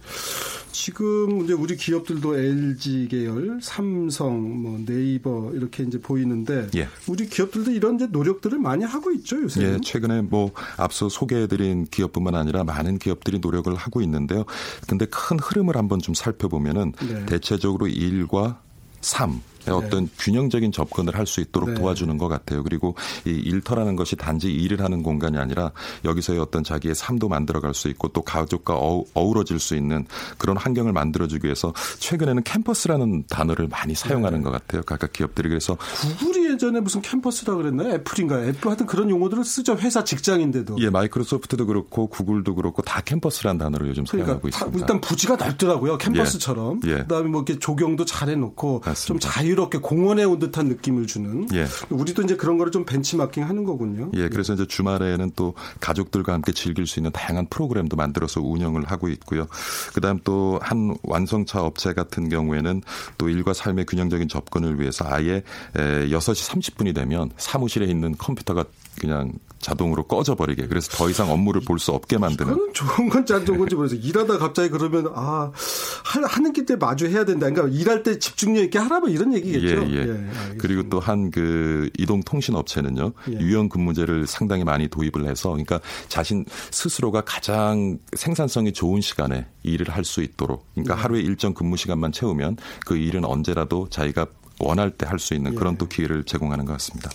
지금 0.71 1.43
이제 1.43 1.53
우리 1.53 1.75
기업들도 1.75 2.37
LG 2.37 3.07
계열, 3.09 3.59
삼성, 3.61 4.61
뭐 4.61 4.79
네이버 4.85 5.51
이렇게 5.53 5.83
이제 5.83 5.99
보이는데 5.99 6.69
예. 6.75 6.87
우리 7.07 7.27
기업들도 7.27 7.71
이런 7.71 7.95
이제 7.95 8.07
노력들을 8.07 8.57
많이 8.59 8.85
하고 8.85 9.11
있죠 9.11 9.41
요새. 9.41 9.63
예, 9.63 9.77
최근에 9.83 10.21
뭐 10.21 10.51
앞서 10.77 11.09
소개해드린 11.09 11.87
기업뿐만 11.89 12.35
아니라 12.35 12.63
많은 12.63 12.99
기업들이 12.99 13.39
노력을 13.39 13.73
하고 13.75 14.01
있는데요. 14.01 14.45
근데 14.87 15.05
큰 15.05 15.39
흐름을 15.39 15.75
한번 15.75 15.99
좀 15.99 16.13
살펴보면은 16.13 16.93
네. 17.07 17.25
대체적으로 17.25 17.87
일과 17.87 18.61
삶 19.01 19.41
네. 19.65 19.71
어떤 19.71 20.09
균형적인 20.19 20.71
접근을 20.71 21.15
할 21.15 21.29
수 21.29 21.41
있도록 21.41 21.69
네. 21.69 21.75
도와주는 21.75 22.17
것 22.17 22.27
같아요. 22.27 22.63
그리고 22.63 22.95
이 23.25 23.29
일터라는 23.29 23.95
것이 23.95 24.15
단지 24.15 24.51
일을 24.51 24.81
하는 24.81 25.03
공간이 25.03 25.37
아니라 25.37 25.71
여기서의 26.03 26.39
어떤 26.39 26.63
자기의 26.63 26.95
삶도 26.95 27.29
만들어갈 27.29 27.73
수 27.75 27.87
있고 27.89 28.07
또 28.09 28.23
가족과 28.23 28.75
어우러질 29.13 29.59
수 29.59 29.75
있는 29.75 30.07
그런 30.39 30.57
환경을 30.57 30.91
만들어주기 30.91 31.45
위해서 31.45 31.71
최근에는 31.99 32.41
캠퍼스라는 32.43 33.25
단어를 33.29 33.67
많이 33.67 33.93
사용하는 33.93 34.39
네. 34.39 34.43
것 34.43 34.51
같아요. 34.51 34.81
각각 34.81 35.13
기업들이 35.13 35.49
그래서 35.49 35.77
구글이 36.17 36.51
예전에 36.53 36.79
무슨 36.79 37.01
캠퍼스라 37.01 37.55
그랬나요? 37.55 37.93
애플인가요? 37.93 38.47
애플 38.47 38.69
하여튼 38.69 38.87
그런 38.87 39.09
용어들을 39.11 39.43
쓰죠. 39.43 39.77
회사 39.77 40.03
직장인데도. 40.03 40.77
예, 40.79 40.89
마이크로소프트도 40.89 41.67
그렇고 41.67 42.07
구글도 42.07 42.55
그렇고 42.55 42.81
다 42.81 43.01
캠퍼스라는 43.01 43.59
단어를 43.59 43.89
요즘 43.89 44.03
그러니까 44.05 44.25
사용하고 44.25 44.47
있습니다. 44.47 44.79
일단 44.79 45.01
부지가 45.01 45.35
넓더라고요. 45.35 45.99
캠퍼스처럼. 45.99 46.81
예. 46.85 46.89
예. 46.89 46.95
그다음에 46.99 47.29
뭐 47.29 47.41
이렇게 47.45 47.59
조경도 47.59 48.05
잘 48.05 48.29
해놓고 48.29 48.81
맞습니다. 48.83 49.05
좀 49.05 49.19
자유 49.19 49.48
자유롭게 49.49 49.79
공원에 49.79 50.23
온 50.23 50.39
듯한 50.39 50.67
느낌을 50.67 51.07
주는. 51.07 51.47
예. 51.53 51.65
우리도 51.89 52.21
이제 52.23 52.35
그런 52.35 52.57
거를 52.57 52.71
좀 52.71 52.85
벤치마킹 52.85 53.47
하는 53.47 53.63
거군요. 53.63 54.11
예, 54.15 54.29
그래서 54.29 54.53
이제 54.53 54.65
주말에는 54.65 55.31
또 55.35 55.55
가족들과 55.79 56.33
함께 56.33 56.51
즐길 56.51 56.85
수 56.85 56.99
있는 56.99 57.11
다양한 57.11 57.47
프로그램도 57.49 57.95
만들어서 57.95 58.41
운영을 58.41 58.85
하고 58.85 59.09
있고요. 59.09 59.47
그다음 59.93 60.19
또 60.23 60.59
한 60.61 60.95
완성차 61.03 61.63
업체 61.63 61.93
같은 61.93 62.29
경우에는 62.29 62.81
또 63.17 63.29
일과 63.29 63.53
삶의 63.53 63.85
균형적인 63.85 64.27
접근을 64.27 64.79
위해서 64.79 65.05
아예 65.07 65.43
6시 65.73 66.49
30분이 66.49 66.93
되면 66.93 67.31
사무실에 67.37 67.85
있는 67.85 68.15
컴퓨터가 68.17 68.65
그냥 68.99 69.33
자동으로 69.59 70.03
꺼져버리게 70.07 70.67
그래서 70.67 70.89
더 70.91 71.09
이상 71.09 71.29
업무를 71.31 71.61
볼 71.61 71.79
수 71.79 71.91
없게 71.91 72.17
만드는. 72.17 72.53
그건 72.53 72.73
좋은 72.73 73.09
건지 73.09 73.33
안 73.33 73.45
좋은 73.45 73.57
건지 73.59 73.75
모르겠어요. 73.75 74.05
일하다 74.07 74.37
갑자기 74.37 74.69
그러면 74.69 75.11
아 75.15 75.51
하는 76.05 76.53
길 76.53 76.65
때 76.65 76.75
마주 76.75 77.07
해야 77.07 77.25
된다. 77.25 77.49
그러니까 77.49 77.77
일할 77.77 78.03
때 78.03 78.19
집중력 78.19 78.63
있게 78.65 78.77
하라 78.79 78.99
뭐 79.01 79.09
이런 79.09 79.33
얘기겠죠. 79.33 79.85
예, 79.89 79.95
예. 79.95 80.09
예 80.09 80.57
그리고 80.57 80.87
또 80.89 80.99
한 80.99 81.31
그 81.31 81.89
이동통신 81.97 82.55
업체는요 82.55 83.11
예. 83.31 83.39
유형 83.39 83.69
근무제를 83.69 84.27
상당히 84.27 84.63
많이 84.63 84.87
도입을 84.87 85.25
해서 85.27 85.49
그러니까 85.49 85.79
자신 86.07 86.45
스스로가 86.71 87.21
가장 87.21 87.97
생산성이 88.15 88.71
좋은 88.73 89.01
시간에 89.01 89.47
일을 89.63 89.89
할 89.89 90.03
수 90.05 90.21
있도록 90.21 90.65
그러니까 90.73 90.95
예. 90.97 91.01
하루에 91.01 91.21
일정 91.21 91.53
근무 91.53 91.75
시간만 91.77 92.11
채우면 92.11 92.57
그 92.85 92.95
일은 92.97 93.25
언제라도 93.25 93.87
자기가 93.89 94.27
원할 94.59 94.91
때 94.91 95.05
할 95.05 95.19
수 95.19 95.33
있는 95.33 95.55
그런 95.55 95.73
예. 95.73 95.77
또 95.77 95.87
기회를 95.87 96.23
제공하는 96.23 96.65
것 96.65 96.73
같습니다. 96.73 97.09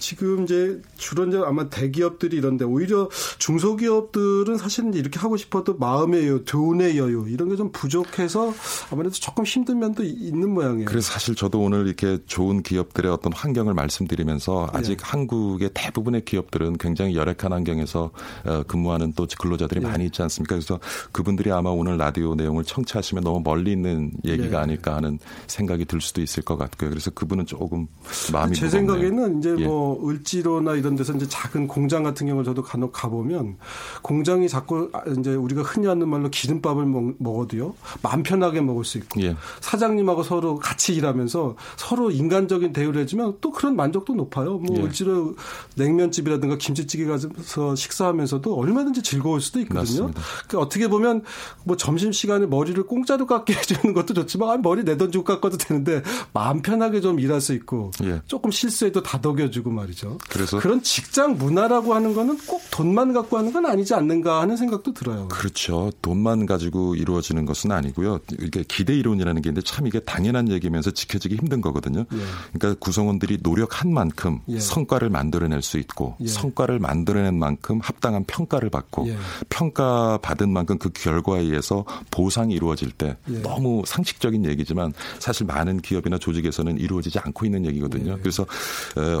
지금 0.00 0.42
이제 0.42 0.82
주로 0.96 1.26
이제 1.28 1.40
아마 1.44 1.68
대기업들이 1.68 2.36
이런데 2.36 2.64
오히려 2.64 3.08
중소기업들은 3.38 4.56
사실은 4.58 4.94
이렇게 4.94 5.20
하고 5.20 5.36
싶어도 5.36 5.76
마음의 5.76 6.26
여유, 6.26 6.44
돈의 6.44 6.98
여유 6.98 7.26
이런 7.28 7.48
게 7.48 7.60
좀 7.60 7.70
부족해서 7.72 8.54
아무래도 8.90 9.14
조금 9.16 9.44
힘든 9.44 9.78
면도 9.80 10.02
있는 10.02 10.48
모양이에요. 10.54 10.86
그래서 10.86 11.12
사실 11.12 11.34
저도 11.34 11.60
오늘 11.60 11.86
이렇게 11.86 12.18
좋은 12.26 12.62
기업들의 12.62 13.12
어떤 13.12 13.34
환경을 13.34 13.74
말씀드리면서 13.74 14.70
아직 14.72 14.96
네. 14.96 15.04
한국의 15.04 15.70
대부분의 15.74 16.24
기업들은 16.24 16.78
굉장히 16.78 17.16
열악한 17.16 17.52
환경에서 17.52 18.10
어, 18.46 18.62
근무하는 18.66 19.12
또 19.14 19.26
근로자들이 19.38 19.80
네. 19.80 19.88
많이 19.88 20.06
있지 20.06 20.22
않습니까? 20.22 20.54
그래서 20.54 20.80
그분들이 21.12 21.52
아마 21.52 21.68
오늘 21.68 21.98
라디오 21.98 22.34
내용을 22.34 22.64
청취하시면 22.64 23.24
너무 23.24 23.42
멀리 23.44 23.72
있는 23.72 24.12
얘기가 24.24 24.48
네. 24.48 24.56
아닐까 24.56 24.96
하는 24.96 25.18
생각이 25.46 25.84
들 25.84 26.00
수도 26.00 26.22
있을 26.22 26.42
것 26.42 26.56
같고요. 26.56 26.88
그래서 26.88 27.10
그분은 27.10 27.44
조금 27.44 27.88
마음이 28.32 28.54
제 28.54 28.64
무겁네요. 28.64 28.70
생각에는 28.70 29.38
이제 29.38 29.56
예. 29.58 29.64
뭐 29.90 30.08
을지로나 30.08 30.74
이런 30.74 30.94
데서 30.94 31.12
이제 31.14 31.26
작은 31.28 31.66
공장 31.66 32.04
같은 32.04 32.26
경우를 32.26 32.44
저도 32.44 32.62
간혹 32.62 32.92
가보면 32.92 33.56
공장이 34.02 34.48
자꾸 34.48 34.90
이제 35.18 35.34
우리가 35.34 35.62
흔히 35.62 35.86
하는 35.88 36.08
말로 36.08 36.30
기름밥을 36.30 36.86
먹, 36.86 37.40
어도요 37.40 37.74
마음 38.02 38.22
편하게 38.22 38.60
먹을 38.60 38.84
수 38.84 38.98
있고 38.98 39.20
예. 39.22 39.36
사장님하고 39.60 40.22
서로 40.22 40.56
같이 40.56 40.94
일하면서 40.94 41.56
서로 41.76 42.10
인간적인 42.10 42.72
대우를 42.72 43.02
해주면 43.02 43.38
또 43.40 43.50
그런 43.50 43.74
만족도 43.74 44.14
높아요. 44.14 44.58
뭐 44.58 44.76
예. 44.76 44.82
을지로 44.82 45.34
냉면집이라든가 45.74 46.56
김치찌개 46.58 47.04
가서 47.06 47.74
식사하면서도 47.74 48.54
얼마든지 48.54 49.02
즐거울 49.02 49.40
수도 49.40 49.60
있거든요. 49.60 50.10
그러니까 50.46 50.58
어떻게 50.58 50.88
보면 50.88 51.22
뭐 51.64 51.76
점심 51.76 52.12
시간에 52.12 52.46
머리를 52.46 52.80
공짜로 52.84 53.26
깎게 53.26 53.54
해주는 53.58 53.92
것도 53.94 54.14
좋지만 54.14 54.50
아, 54.50 54.56
머리 54.56 54.84
내 54.84 55.00
돈 55.00 55.10
주고 55.10 55.24
깎아도 55.24 55.56
되는데 55.56 56.02
마음 56.34 56.60
편하게 56.60 57.00
좀 57.00 57.18
일할 57.18 57.40
수 57.40 57.54
있고 57.54 57.90
예. 58.04 58.20
조금 58.26 58.50
실수해도 58.50 59.02
다독여주고 59.02 59.70
말이죠. 59.80 60.18
그래서 60.28 60.58
그런 60.58 60.82
직장 60.82 61.36
문화라고 61.36 61.94
하는 61.94 62.14
거는 62.14 62.38
꼭 62.46 62.62
돈만 62.70 63.12
갖고 63.12 63.38
하는 63.38 63.52
건 63.52 63.66
아니지 63.66 63.94
않는가 63.94 64.40
하는 64.40 64.56
생각도 64.56 64.94
들어요. 64.94 65.28
그렇죠. 65.28 65.90
돈만 66.02 66.46
가지고 66.46 66.94
이루어지는 66.94 67.44
것은 67.46 67.72
아니고요. 67.72 68.20
이게 68.40 68.64
기대 68.66 68.94
이론이라는 68.94 69.42
게 69.42 69.50
있는데 69.50 69.64
참 69.64 69.86
이게 69.86 70.00
당연한 70.00 70.50
얘기면서 70.50 70.90
지켜지기 70.90 71.36
힘든 71.36 71.60
거거든요. 71.60 72.00
예. 72.00 72.18
그러니까 72.52 72.78
구성원들이 72.80 73.38
노력한 73.42 73.92
만큼 73.92 74.40
예. 74.48 74.60
성과를 74.60 75.10
만들어낼 75.10 75.62
수 75.62 75.78
있고 75.78 76.16
예. 76.20 76.26
성과를 76.26 76.78
만들어낸 76.78 77.38
만큼 77.38 77.80
합당한 77.82 78.24
평가를 78.24 78.70
받고 78.70 79.08
예. 79.08 79.16
평가 79.48 80.18
받은 80.18 80.50
만큼 80.52 80.78
그 80.78 80.90
결과에 80.90 81.40
의해서 81.42 81.84
보상이 82.10 82.54
이루어질 82.54 82.90
때 82.90 83.16
예. 83.30 83.42
너무 83.42 83.82
상식적인 83.86 84.44
얘기지만 84.44 84.92
사실 85.18 85.46
많은 85.46 85.80
기업이나 85.80 86.18
조직에서는 86.18 86.78
이루어지지 86.78 87.18
않고 87.18 87.46
있는 87.46 87.66
얘기거든요. 87.66 88.12
예. 88.12 88.18
그래서 88.18 88.46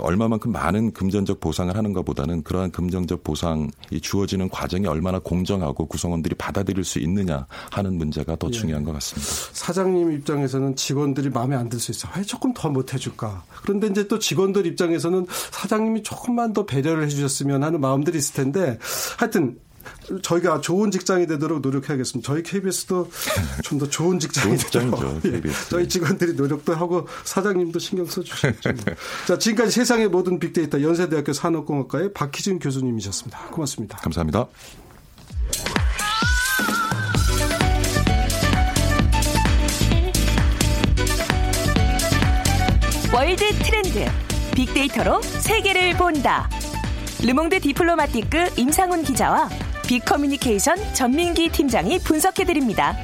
얼마만큼 0.02 0.49
많은 0.50 0.92
금전적 0.92 1.40
보상을 1.40 1.74
하는 1.76 1.92
것보다는 1.92 2.42
그러한 2.42 2.70
금전적 2.70 3.24
보상이 3.24 3.68
주어지는 4.02 4.48
과정이 4.50 4.86
얼마나 4.86 5.18
공정하고 5.18 5.86
구성원들이 5.86 6.34
받아들일 6.36 6.84
수 6.84 6.98
있느냐 6.98 7.46
하는 7.70 7.94
문제가 7.94 8.36
더 8.36 8.48
예. 8.48 8.50
중요한 8.52 8.84
것 8.84 8.92
같습니다. 8.92 9.28
사장님 9.52 10.12
입장에서는 10.12 10.76
직원들이 10.76 11.30
마음에 11.30 11.56
안 11.56 11.68
들 11.68 11.78
수 11.80 11.90
있어. 11.92 12.08
왜 12.16 12.22
조금 12.22 12.52
더 12.54 12.68
못 12.70 12.92
해줄까? 12.94 13.42
그런데 13.62 13.86
이제 13.88 14.06
또 14.06 14.18
직원들 14.18 14.66
입장에서는 14.66 15.26
사장님이 15.50 16.02
조금만 16.02 16.52
더 16.52 16.66
배려를 16.66 17.04
해주셨으면 17.04 17.64
하는 17.64 17.80
마음들이 17.80 18.18
있을 18.18 18.34
텐데 18.34 18.78
하여튼 19.18 19.58
저희가 20.22 20.60
좋은 20.60 20.90
직장이 20.90 21.26
되도록 21.26 21.60
노력해야겠습니다. 21.60 22.26
저희 22.26 22.42
KBS도 22.42 23.10
좀 23.64 23.78
더 23.80 23.88
좋은 23.88 24.18
직장이 24.18 24.56
되도록 24.58 25.24
예, 25.24 25.40
저희 25.70 25.88
직원들이 25.88 26.34
노력도 26.34 26.74
하고 26.74 27.08
사장님도 27.24 27.78
신경 27.78 28.04
써주시죠. 28.04 28.52
자, 29.26 29.38
지금까지 29.38 29.70
세상의 29.72 30.08
모든 30.08 30.38
빅데이터 30.38 30.82
연세대학교 30.82 31.32
산업공학과의 31.32 32.12
박희준 32.12 32.58
교수님이셨습니다. 32.58 33.38
고맙습니다. 33.50 33.96
감사합니다. 33.98 34.46
월드 43.12 43.44
트렌드 43.64 44.04
빅데이터로 44.54 45.20
세계를 45.22 45.96
본다. 45.96 46.48
르몽드 47.22 47.60
디플로마티크 47.60 48.50
임상훈 48.56 49.02
기자와 49.02 49.48
빅커뮤니케이션 49.90 50.76
전민기 50.94 51.48
팀장이 51.48 51.98
분석해드립니다. 51.98 52.96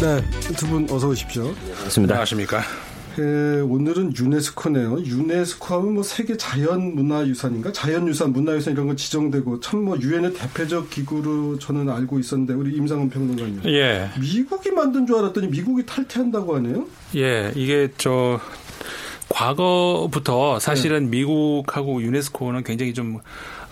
네, 0.00 0.24
두 0.56 0.66
분 0.68 0.86
어서 0.90 1.08
오십시오. 1.08 1.52
반갑습니다. 1.74 2.14
안녕하십니까. 2.14 2.62
예, 3.18 3.60
오늘은 3.60 4.14
유네스코네요. 4.18 5.00
유네스코 5.04 5.74
하면 5.74 5.94
뭐 5.96 6.02
세계 6.02 6.38
자연문화유산인가? 6.38 7.72
자연유산, 7.72 8.32
문화유산 8.32 8.72
이런 8.72 8.86
거 8.86 8.96
지정되고 8.96 9.60
참 9.60 9.80
뭐 9.80 9.98
유엔의 10.00 10.32
대표적 10.32 10.88
기구로 10.88 11.58
저는 11.58 11.90
알고 11.90 12.18
있었는데 12.18 12.54
우리 12.54 12.74
임상훈 12.74 13.10
평론가님. 13.10 13.60
예. 13.66 14.08
미국이 14.18 14.70
만든 14.70 15.06
줄 15.06 15.18
알았더니 15.18 15.48
미국이 15.48 15.84
탈퇴한다고 15.84 16.56
하네요. 16.56 16.86
예, 17.16 17.52
이게 17.54 17.90
저 17.98 18.40
과거부터 19.28 20.58
사실은 20.58 21.10
네. 21.10 21.18
미국하고 21.18 22.00
유네스코는 22.00 22.64
굉장히 22.64 22.94
좀 22.94 23.18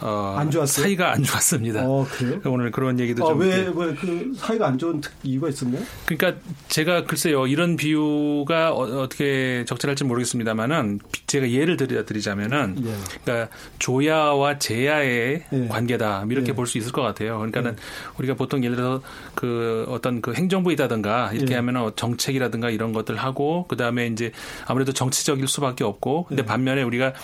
어, 0.00 0.36
안 0.38 0.50
좋았어요? 0.50 0.84
사이가 0.84 1.12
안 1.12 1.22
좋았습니다. 1.22 1.82
어, 1.84 2.06
그래요? 2.10 2.40
오늘 2.46 2.70
그런 2.70 3.00
얘기도 3.00 3.24
아, 3.24 3.28
좀. 3.28 3.40
왜, 3.40 3.66
왜, 3.74 3.94
그 3.94 4.32
사이가 4.36 4.66
안 4.66 4.78
좋은 4.78 5.00
이유가 5.22 5.48
있었나요? 5.48 5.82
그러니까 6.04 6.40
제가 6.68 7.04
글쎄요, 7.04 7.46
이런 7.46 7.76
비유가 7.76 8.72
어, 8.72 9.08
떻게 9.08 9.64
적절할지 9.66 10.04
모르겠습니다만은 10.04 11.00
제가 11.26 11.50
예를 11.50 11.76
들어 11.76 12.04
드리자면은, 12.04 12.76
예. 12.84 12.94
그러니까 13.24 13.54
조야와 13.78 14.58
제야의 14.58 15.44
예. 15.52 15.68
관계다 15.68 16.26
이렇게 16.30 16.50
예. 16.50 16.52
볼수 16.54 16.76
있을 16.78 16.92
것 16.92 17.02
같아요. 17.02 17.38
그러니까는 17.38 17.72
예. 17.72 17.76
우리가 18.18 18.34
보통 18.34 18.62
예를 18.64 18.76
들어 18.76 19.00
그 19.34 19.86
어떤 19.88 20.20
그 20.20 20.34
행정부이다든가 20.34 21.32
이렇게 21.32 21.52
예. 21.52 21.56
하면은 21.56 21.90
정책이라든가 21.96 22.70
이런 22.70 22.92
것들 22.92 23.16
하고 23.16 23.64
그 23.68 23.76
다음에 23.76 24.06
이제 24.08 24.32
아무래도 24.66 24.92
정치적일 24.92 25.48
수밖에 25.48 25.84
없고, 25.84 26.24
근데 26.24 26.42
예. 26.42 26.46
반면에 26.46 26.82
우리가 26.82 27.14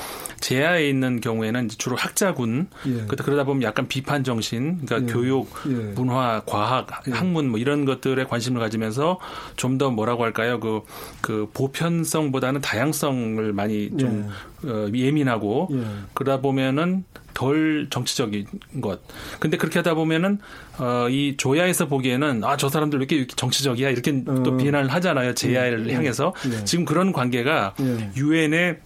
제야에 0.40 0.88
있는 0.88 1.20
경우에는 1.20 1.68
주로 1.68 1.96
학자군 1.96 2.61
예. 2.86 3.06
그러다 3.06 3.44
보면 3.44 3.62
약간 3.62 3.88
비판 3.88 4.24
정신, 4.24 4.84
그러니까 4.84 5.08
예. 5.08 5.12
교육, 5.12 5.48
예. 5.68 5.72
문화, 5.94 6.42
과학, 6.46 6.88
예. 7.08 7.12
학문 7.12 7.48
뭐 7.50 7.58
이런 7.58 7.84
것들에 7.84 8.24
관심을 8.24 8.60
가지면서 8.60 9.18
좀 9.56 9.78
더 9.78 9.90
뭐라고 9.90 10.22
할까요? 10.24 10.60
그, 10.60 10.82
그 11.22 11.48
보편성보다는 11.54 12.60
다양성을 12.60 13.52
많이 13.52 13.90
좀 13.96 14.30
예. 14.64 14.68
어, 14.70 14.90
예민하고 14.94 15.68
예. 15.72 15.82
그러다 16.14 16.40
보면은 16.42 17.04
덜 17.34 17.86
정치적인 17.88 18.46
것. 18.82 19.00
근데 19.40 19.56
그렇게 19.56 19.78
하다 19.78 19.94
보면은 19.94 20.38
어, 20.78 21.08
이 21.08 21.34
조야에서 21.38 21.88
보기에는 21.88 22.44
아 22.44 22.56
저 22.58 22.68
사람들 22.68 22.98
왜 23.00 23.06
이렇게 23.08 23.26
정치적이야 23.34 23.88
이렇게 23.88 24.22
어. 24.26 24.42
또 24.42 24.56
비난을 24.58 24.92
하잖아요 24.92 25.32
제야를 25.34 25.90
향해서 25.90 26.34
지금 26.66 26.84
그런 26.84 27.12
관계가 27.12 27.74
유엔의 28.16 28.78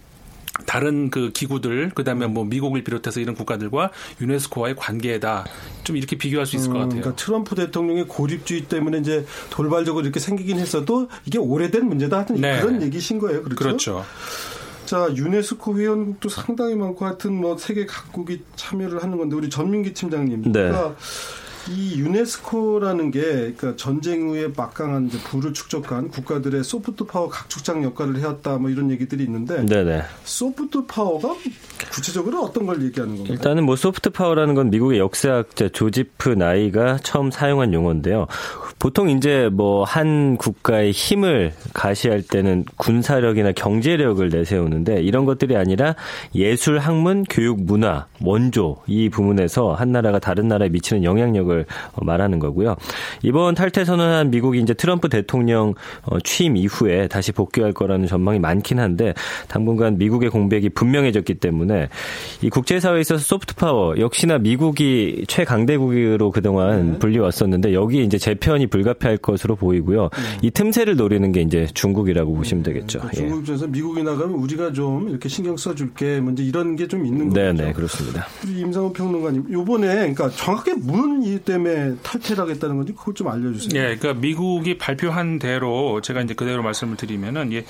다른 0.65 1.09
그 1.09 1.31
기구들 1.31 1.91
그다음에 1.91 2.27
뭐 2.27 2.43
미국을 2.45 2.83
비롯해서 2.83 3.19
이런 3.19 3.35
국가들과 3.35 3.91
유네스코와의 4.21 4.75
관계다 4.75 5.45
좀 5.83 5.97
이렇게 5.97 6.17
비교할 6.17 6.45
수 6.45 6.55
있을 6.55 6.67
것 6.69 6.79
같아요. 6.79 7.01
그러니까 7.01 7.15
트럼프 7.15 7.55
대통령의 7.55 8.07
고립주의 8.07 8.63
때문에 8.65 8.99
이제 8.99 9.25
돌발적으로 9.49 10.03
이렇게 10.03 10.19
생기긴 10.19 10.59
했어도 10.59 11.07
이게 11.25 11.37
오래된 11.37 11.85
문제다 11.85 12.17
하여튼 12.17 12.41
네. 12.41 12.59
그런 12.59 12.81
얘기신 12.81 13.19
거예요. 13.19 13.43
그렇죠. 13.43 13.57
그렇죠. 13.57 14.05
자, 14.85 15.09
유네스코 15.13 15.77
회원국도 15.77 16.29
상당히 16.29 16.75
많고 16.75 17.05
하여튼 17.05 17.33
뭐 17.33 17.57
세계 17.57 17.85
각국이 17.85 18.41
참여를 18.55 19.03
하는 19.03 19.17
건데 19.17 19.35
우리 19.35 19.49
전민기 19.49 19.93
팀장님. 19.93 20.43
네. 20.43 20.51
그러니까 20.51 20.95
이 21.69 21.99
유네스코라는 21.99 23.11
게 23.11 23.21
그러니까 23.21 23.75
전쟁 23.75 24.29
후에 24.29 24.49
막강한 24.55 25.09
부를 25.09 25.53
축적한 25.53 26.09
국가들의 26.09 26.63
소프트 26.63 27.05
파워 27.05 27.29
각축장 27.29 27.83
역할을 27.83 28.19
해왔다 28.19 28.57
뭐 28.57 28.69
이런 28.69 28.91
얘기들이 28.91 29.23
있는데 29.23 29.65
네네. 29.65 30.03
소프트 30.23 30.85
파워가 30.85 31.35
구체적으로 31.91 32.43
어떤 32.43 32.65
걸 32.65 32.83
얘기하는 32.83 33.17
건가요? 33.17 33.33
일단은 33.33 33.65
뭐 33.65 33.75
소프트 33.75 34.11
파워라는 34.11 34.53
건 34.53 34.69
미국의 34.69 34.99
역사학자 34.99 35.69
조지프 35.69 36.29
나이가 36.29 36.97
처음 37.03 37.31
사용한 37.31 37.73
용어인데요. 37.73 38.27
보통 38.79 39.09
이제 39.09 39.49
뭐 39.51 39.87
한 39.87 40.37
국가의 40.37 40.91
힘을 40.91 41.53
과시할 41.73 42.21
때는 42.21 42.65
군사력이나 42.75 43.53
경제력을 43.53 44.27
내세우는데 44.29 45.01
이런 45.01 45.25
것들이 45.25 45.55
아니라 45.55 45.95
예술, 46.35 46.79
학문, 46.79 47.23
교육, 47.23 47.63
문화, 47.63 48.05
원조 48.21 48.77
이 48.85 49.09
부분에서 49.09 49.73
한 49.73 49.91
나라가 49.91 50.19
다른 50.19 50.47
나라에 50.47 50.69
미치는 50.69 51.03
영향력을 51.03 51.56
말하는 52.01 52.39
거고요. 52.39 52.75
이번 53.21 53.55
탈퇴 53.55 53.85
선언한 53.85 54.31
미국이 54.31 54.59
이제 54.59 54.73
트럼프 54.73 55.09
대통령 55.09 55.75
어, 56.03 56.19
취임 56.19 56.57
이후에 56.57 57.07
다시 57.07 57.31
복귀할 57.31 57.71
거라는 57.73 58.07
전망이 58.07 58.39
많긴 58.39 58.79
한데 58.79 59.13
당분간 59.47 59.97
미국의 59.97 60.29
공백이 60.29 60.69
분명해졌기 60.69 61.35
때문에 61.35 61.89
이 62.41 62.49
국제사회에 62.49 63.01
있어서 63.01 63.23
소프트 63.23 63.55
파워 63.55 63.97
역시나 63.97 64.39
미국이 64.39 65.25
최강대국으로 65.27 66.31
그동안 66.31 66.93
네. 66.93 66.99
불리웠었는데 66.99 67.73
여기 67.73 68.03
이제 68.03 68.17
재편이 68.17 68.67
불가피할 68.67 69.17
것으로 69.17 69.55
보이고요. 69.55 70.03
네. 70.03 70.37
이 70.41 70.51
틈새를 70.51 70.95
노리는 70.95 71.31
게 71.31 71.41
이제 71.41 71.67
중국이라고 71.73 72.33
보시면 72.33 72.63
되겠죠. 72.63 72.99
그러니까 72.99 73.15
중국 73.17 73.39
입장에서 73.41 73.65
예. 73.65 73.69
미국이 73.69 74.03
나가면 74.03 74.31
우리가 74.31 74.73
좀 74.73 75.09
이렇게 75.09 75.29
신경 75.29 75.55
써줄게 75.55 76.19
먼저 76.21 76.41
이런 76.41 76.75
게 76.75 76.87
좀 76.87 77.05
있는 77.05 77.29
거죠. 77.29 77.41
네네 77.41 77.73
그렇습니다. 77.73 78.25
임상훈 78.47 78.93
평론가님 78.93 79.45
이번에 79.49 79.87
그러니까 79.87 80.29
정확히 80.29 80.71
이유 81.23 81.39
때문에 81.47 81.95
탈퇴를 82.03 82.43
하겠다는 82.43 82.75
건지 82.75 82.93
그걸 82.93 83.15
좀 83.15 83.29
알려주세요. 83.29 83.81
네, 83.81 83.95
그러니까 83.95 84.13
미국이 84.21 84.77
발표한 84.77 85.39
대로 85.39 86.01
제가 86.01 86.21
이제 86.21 86.33
그대로 86.33 86.61
말씀을 86.61 86.97
드리면은 86.97 87.53
예, 87.53 87.65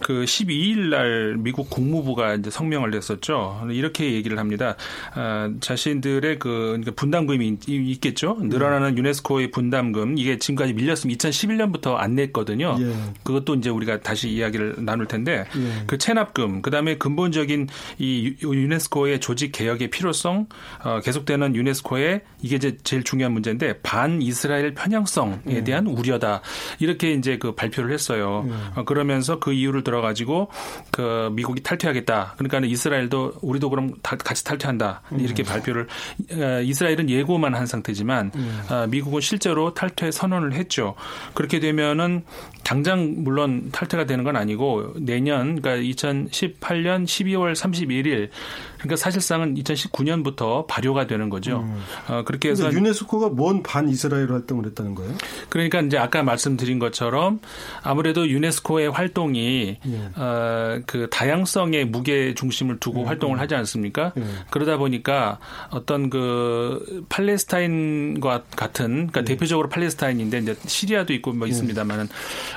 그 0.00 0.24
12일 0.24 0.88
날 0.90 1.36
미국 1.36 1.68
국무부가 1.68 2.34
이제 2.34 2.50
성명을 2.50 2.90
냈었죠. 2.90 3.66
이렇게 3.70 4.12
얘기를 4.12 4.38
합니다. 4.38 4.76
아, 5.14 5.50
자신들의 5.60 6.38
그 6.38 6.66
그러니까 6.68 6.92
분담금이 6.92 7.58
있겠죠. 7.68 8.38
늘어나는 8.40 8.96
유네스코의 8.96 9.50
분담금 9.50 10.16
이게 10.18 10.38
지금까지 10.38 10.72
밀렸으면 10.72 11.16
2011년부터 11.16 11.96
안 11.96 12.14
냈거든요. 12.14 12.76
예. 12.80 12.94
그것도 13.24 13.56
이제 13.56 13.70
우리가 13.70 14.00
다시 14.00 14.30
이야기를 14.30 14.76
나눌 14.78 15.06
텐데 15.06 15.46
예. 15.56 15.84
그 15.86 15.98
체납금 15.98 16.62
그다음에 16.62 16.96
근본적인 16.96 17.68
이 17.98 18.36
유네스코의 18.42 19.20
조직 19.20 19.52
개혁의 19.52 19.90
필요성 19.90 20.46
어, 20.84 21.00
계속되는 21.00 21.56
유네스코의 21.56 22.20
이게 22.42 22.56
이제 22.56 22.76
제일 22.84 23.02
중요 23.02 23.15
한 23.24 23.32
문제인데 23.32 23.80
반 23.82 24.20
이스라엘 24.22 24.74
편향성에 24.74 25.38
예. 25.48 25.64
대한 25.64 25.86
우려다 25.86 26.42
이렇게 26.78 27.12
이제 27.12 27.38
그 27.38 27.54
발표를 27.54 27.92
했어요. 27.92 28.46
예. 28.48 28.80
어, 28.80 28.84
그러면서 28.84 29.38
그 29.38 29.52
이유를 29.52 29.84
들어가지고 29.84 30.48
그 30.90 31.30
미국이 31.32 31.62
탈퇴하겠다. 31.62 32.34
그러니까 32.36 32.60
이스라엘도 32.66 33.34
우리도 33.42 33.70
그럼 33.70 33.94
다 34.02 34.16
같이 34.16 34.44
탈퇴한다 34.44 35.02
이렇게 35.18 35.42
음. 35.42 35.44
발표를 35.44 35.86
어, 36.32 36.60
이스라엘은 36.62 37.10
예고만 37.10 37.54
한 37.54 37.66
상태지만 37.66 38.32
음. 38.34 38.62
어, 38.70 38.86
미국은 38.88 39.20
실제로 39.20 39.74
탈퇴 39.74 40.10
선언을 40.10 40.52
했죠. 40.54 40.94
그렇게 41.34 41.60
되면은 41.60 42.24
당장 42.64 43.14
물론 43.18 43.70
탈퇴가 43.70 44.06
되는 44.06 44.24
건 44.24 44.36
아니고 44.36 44.94
내년 44.96 45.60
그러니까 45.60 45.76
2018년 45.76 47.04
12월 47.04 47.54
31일 47.54 48.30
그러니까 48.78 48.96
사실상은 48.96 49.54
2019년부터 49.54 50.66
발효가 50.66 51.06
되는 51.06 51.28
거죠. 51.30 51.60
음. 51.60 51.82
어, 52.08 52.22
그렇게 52.24 52.50
해서 52.50 52.72
유네스코가 52.72 53.30
뭔 53.30 53.62
반 53.62 53.88
이스라엘 53.88 54.30
활동을 54.30 54.66
했다는 54.66 54.94
거예요? 54.94 55.12
그러니까 55.48 55.80
이제 55.80 55.98
아까 55.98 56.22
말씀드린 56.22 56.78
것처럼 56.78 57.40
아무래도 57.82 58.28
유네스코의 58.28 58.90
활동이 58.90 59.78
예. 59.84 60.10
어, 60.14 60.80
그 60.86 61.08
다양성의 61.10 61.86
무게 61.86 62.34
중심을 62.34 62.78
두고 62.78 63.00
예. 63.00 63.04
활동을 63.06 63.40
하지 63.40 63.54
않습니까? 63.56 64.12
예. 64.16 64.22
그러다 64.50 64.76
보니까 64.76 65.38
어떤 65.70 66.10
그 66.10 67.04
팔레스타인과 67.08 68.42
같은 68.56 69.08
그러니까 69.08 69.20
예. 69.22 69.24
대표적으로 69.24 69.68
팔레스타인인데 69.68 70.38
이제 70.38 70.56
시리아도 70.66 71.12
있고 71.14 71.32
뭐 71.32 71.46
예. 71.48 71.50
있습니다만은 71.50 72.08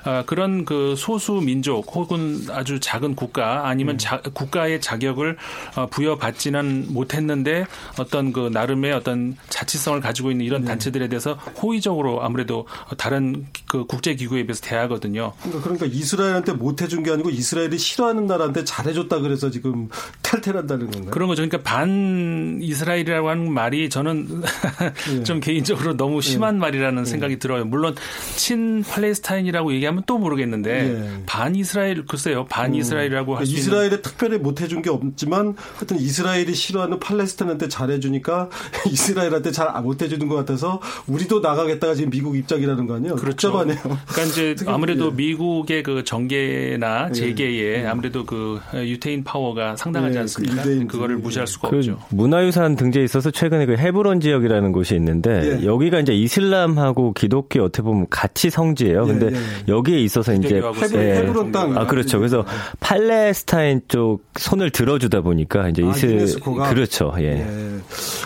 어, 0.05 0.23
그런 0.25 0.65
그 0.65 0.95
소수 0.97 1.33
민족 1.33 1.85
혹은 1.95 2.41
아주 2.51 2.79
작은 2.79 3.15
국가 3.15 3.67
아니면 3.67 3.95
예. 3.95 3.97
자, 3.97 4.21
국가의 4.21 4.81
자격을 4.81 5.37
어, 5.75 5.87
부여 5.87 6.17
받지는 6.19 6.87
못했는데 6.89 7.65
어떤 7.97 8.31
그 8.31 8.49
나름의 8.51 8.93
어떤 8.93 9.35
자치성을 9.49 9.99
가지고 10.01 10.31
있는 10.31 10.45
이런 10.45 10.61
네. 10.61 10.67
단체들에 10.67 11.07
대해서 11.07 11.33
호의적으로 11.33 12.23
아무래도 12.23 12.67
다른 12.97 13.47
그 13.67 13.85
국제 13.85 14.15
기구에 14.15 14.43
비해서 14.43 14.61
대하거든요. 14.61 15.33
그러니까, 15.41 15.61
그러니까 15.63 15.85
이스라엘한테 15.87 16.53
못 16.53 16.81
해준 16.81 17.03
게 17.03 17.11
아니고 17.11 17.29
이스라엘이 17.29 17.77
싫어하는 17.77 18.27
나라한테 18.27 18.63
잘해줬다 18.63 19.19
그래서 19.19 19.49
지금 19.49 19.89
탈퇴한다는 20.21 20.91
건가요? 20.91 21.11
그런 21.11 21.27
거죠. 21.27 21.41
그러니까 21.41 21.69
반 21.69 22.59
이스라엘이라고 22.61 23.29
하는 23.29 23.51
말이 23.51 23.89
저는 23.89 24.27
네. 25.15 25.23
좀 25.23 25.39
개인적으로 25.39 25.95
너무 25.95 26.21
심한 26.21 26.55
네. 26.55 26.59
말이라는 26.59 27.03
네. 27.03 27.09
생각이 27.09 27.39
들어요. 27.39 27.65
물론 27.65 27.95
친 28.35 28.83
팔레스타인이라고 28.83 29.73
얘기하면 29.73 30.03
또 30.05 30.17
모르겠는데 30.17 30.83
네. 30.83 31.23
반 31.25 31.55
이스라엘 31.55 32.05
글쎄요 32.05 32.45
반 32.45 32.73
이스라엘이라고 32.75 33.37
할수 33.37 33.51
그러니까 33.51 33.59
이스라엘에 33.59 34.01
특별히 34.01 34.37
못 34.37 34.61
해준 34.61 34.81
게 34.81 34.89
없지만 34.89 35.55
하여튼 35.75 35.98
이스라엘이 35.99 36.53
싫어하는 36.53 36.99
팔레스타인한테 36.99 37.67
잘해주니까 37.67 38.49
이스라엘한테 38.89 39.51
잘 39.51 39.69
못해주는 39.81 40.27
것 40.27 40.35
같아서 40.35 40.81
우리도 41.07 41.39
나가겠다가 41.39 41.95
지금 41.95 42.09
미국 42.09 42.35
입장이라는 42.37 42.87
거 42.87 42.95
아니에요? 42.95 43.15
그렇죠. 43.15 43.51
복잡하네요. 43.51 43.79
그러니까 44.07 44.23
이제 44.23 44.55
아무래도 44.67 45.07
예. 45.07 45.15
미국의 45.15 45.83
그 45.83 46.03
정계나 46.03 47.07
예. 47.09 47.13
재계에 47.13 47.83
예. 47.83 47.85
아무래도 47.85 48.25
그 48.25 48.59
유태인 48.73 49.23
파워가 49.23 49.75
상당하지 49.75 50.15
예. 50.15 50.19
않습니까? 50.21 50.63
그 50.63 50.87
그거를 50.87 51.17
무시할 51.17 51.47
수가 51.47 51.69
그 51.69 51.77
없죠. 51.77 51.99
문화유산 52.09 52.75
등재에 52.75 53.03
있어서 53.03 53.31
최근에 53.31 53.65
그 53.65 53.75
헤브론 53.75 54.21
지역이라는 54.21 54.71
곳이 54.71 54.95
있는데 54.95 55.61
예. 55.61 55.65
여기가 55.65 55.99
이제 55.99 56.13
이슬람하고 56.13 57.13
기독교 57.13 57.63
어떻게 57.63 57.83
보면 57.83 58.07
같이 58.09 58.49
성지예요. 58.49 59.05
근데 59.05 59.31
예, 59.35 59.39
여기에 59.67 59.99
있어서 60.01 60.33
이제 60.33 60.61
헤브론 60.61 61.51
땅. 61.51 61.77
아 61.77 61.85
그렇죠. 61.85 62.17
그래서 62.17 62.45
팔레스타인 62.79 63.81
쪽 63.87 64.23
손을 64.35 64.69
들어주다 64.69 65.21
보니까 65.21 65.69
이제 65.69 65.81
아, 65.89 65.95
이슬 65.95 66.11
유네스코가? 66.11 66.69
그렇죠. 66.69 67.13
예. 67.19 67.23
예. 67.39 67.79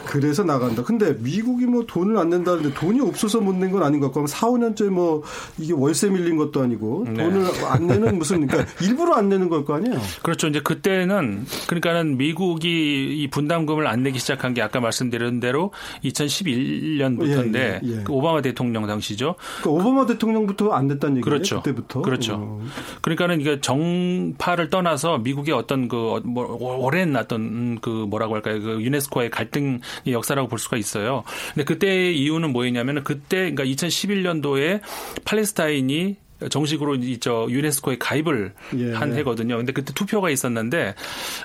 그래서 0.06 0.44
나간다. 0.44 0.84
근데 0.84 1.16
미국이 1.20 1.66
뭐 1.66 1.86
돈을 1.88 2.18
안 2.18 2.30
낸다는데 2.30 2.74
돈이 2.76 3.00
없어서 3.02 3.40
못 3.42 3.56
낸 3.56 3.72
건 3.72 3.82
아닌 3.84 4.00
것 4.00 4.12
같고 4.12 4.28
4, 4.28 4.48
5년째 4.48 4.90
뭐 4.90 5.24
이게 5.58 5.74
월세 5.74 6.10
밀린 6.10 6.38
것도 6.38 6.62
아니고 6.62 7.06
네. 7.08 7.24
돈을 7.24 7.46
안 7.70 7.88
내는 7.88 8.18
무슨 8.20 8.46
그러니까 8.46 8.72
일부러 8.82 9.14
안 9.16 9.30
내는 9.30 9.50
걸 9.50 9.64
거 9.66 9.76
아니에요. 9.76 10.00
그렇죠. 10.22 10.48
이제 10.48 10.60
그때는 10.60 11.46
그러니까는 11.68 12.18
미국이 12.18 13.22
이 13.24 13.28
분담금을 13.30 13.88
안 13.88 14.04
내기 14.04 14.20
시작한 14.20 14.54
게 14.54 14.62
아까 14.62 14.80
말씀드린 14.82 15.40
대로 15.40 15.72
2011년부터인데 16.04 17.56
예, 17.56 17.80
예, 17.84 17.98
예. 18.00 18.04
그 18.04 18.12
오바마 18.14 18.42
대통령 18.42 18.86
당시죠. 18.88 19.36
그 19.62 19.70
오바마 19.70 20.06
대통령부터 20.06 20.72
안 20.72 20.88
됐다는 20.88 21.18
얘기예요. 21.18 21.24
그렇죠. 21.24 21.58
그때부터. 21.62 22.02
그렇죠. 22.02 22.34
어. 22.38 22.62
그러니까는 23.02 23.42
이게 23.42 23.60
정파를 23.62 24.70
떠나서 24.70 25.20
미국의 25.20 25.54
어떤 25.54 25.88
그 25.88 26.22
뭐, 26.26 26.46
오랜 26.60 27.16
어떤 27.16 27.53
그 27.82 27.90
뭐라고 27.90 28.36
할까요? 28.36 28.62
그 28.62 28.82
유네스코의 28.82 29.30
갈등의 29.30 29.80
역사라고 30.08 30.48
볼 30.48 30.60
수가 30.60 30.78
있어요. 30.78 31.24
근데 31.54 31.64
그때 31.64 32.12
이유는 32.12 32.52
뭐였냐면은 32.52 33.04
그때 33.04 33.52
그러니까 33.52 33.64
2011년도에 33.66 34.82
팔레스타인이 35.26 36.18
정식으로 36.50 36.96
이저 36.96 37.48
유네스코에 37.50 37.98
가입을 37.98 38.54
예. 38.78 38.94
한 38.94 39.14
해거든요. 39.16 39.58
근데 39.58 39.72
그때 39.72 39.94
투표가 39.94 40.30
있었는데 40.30 40.96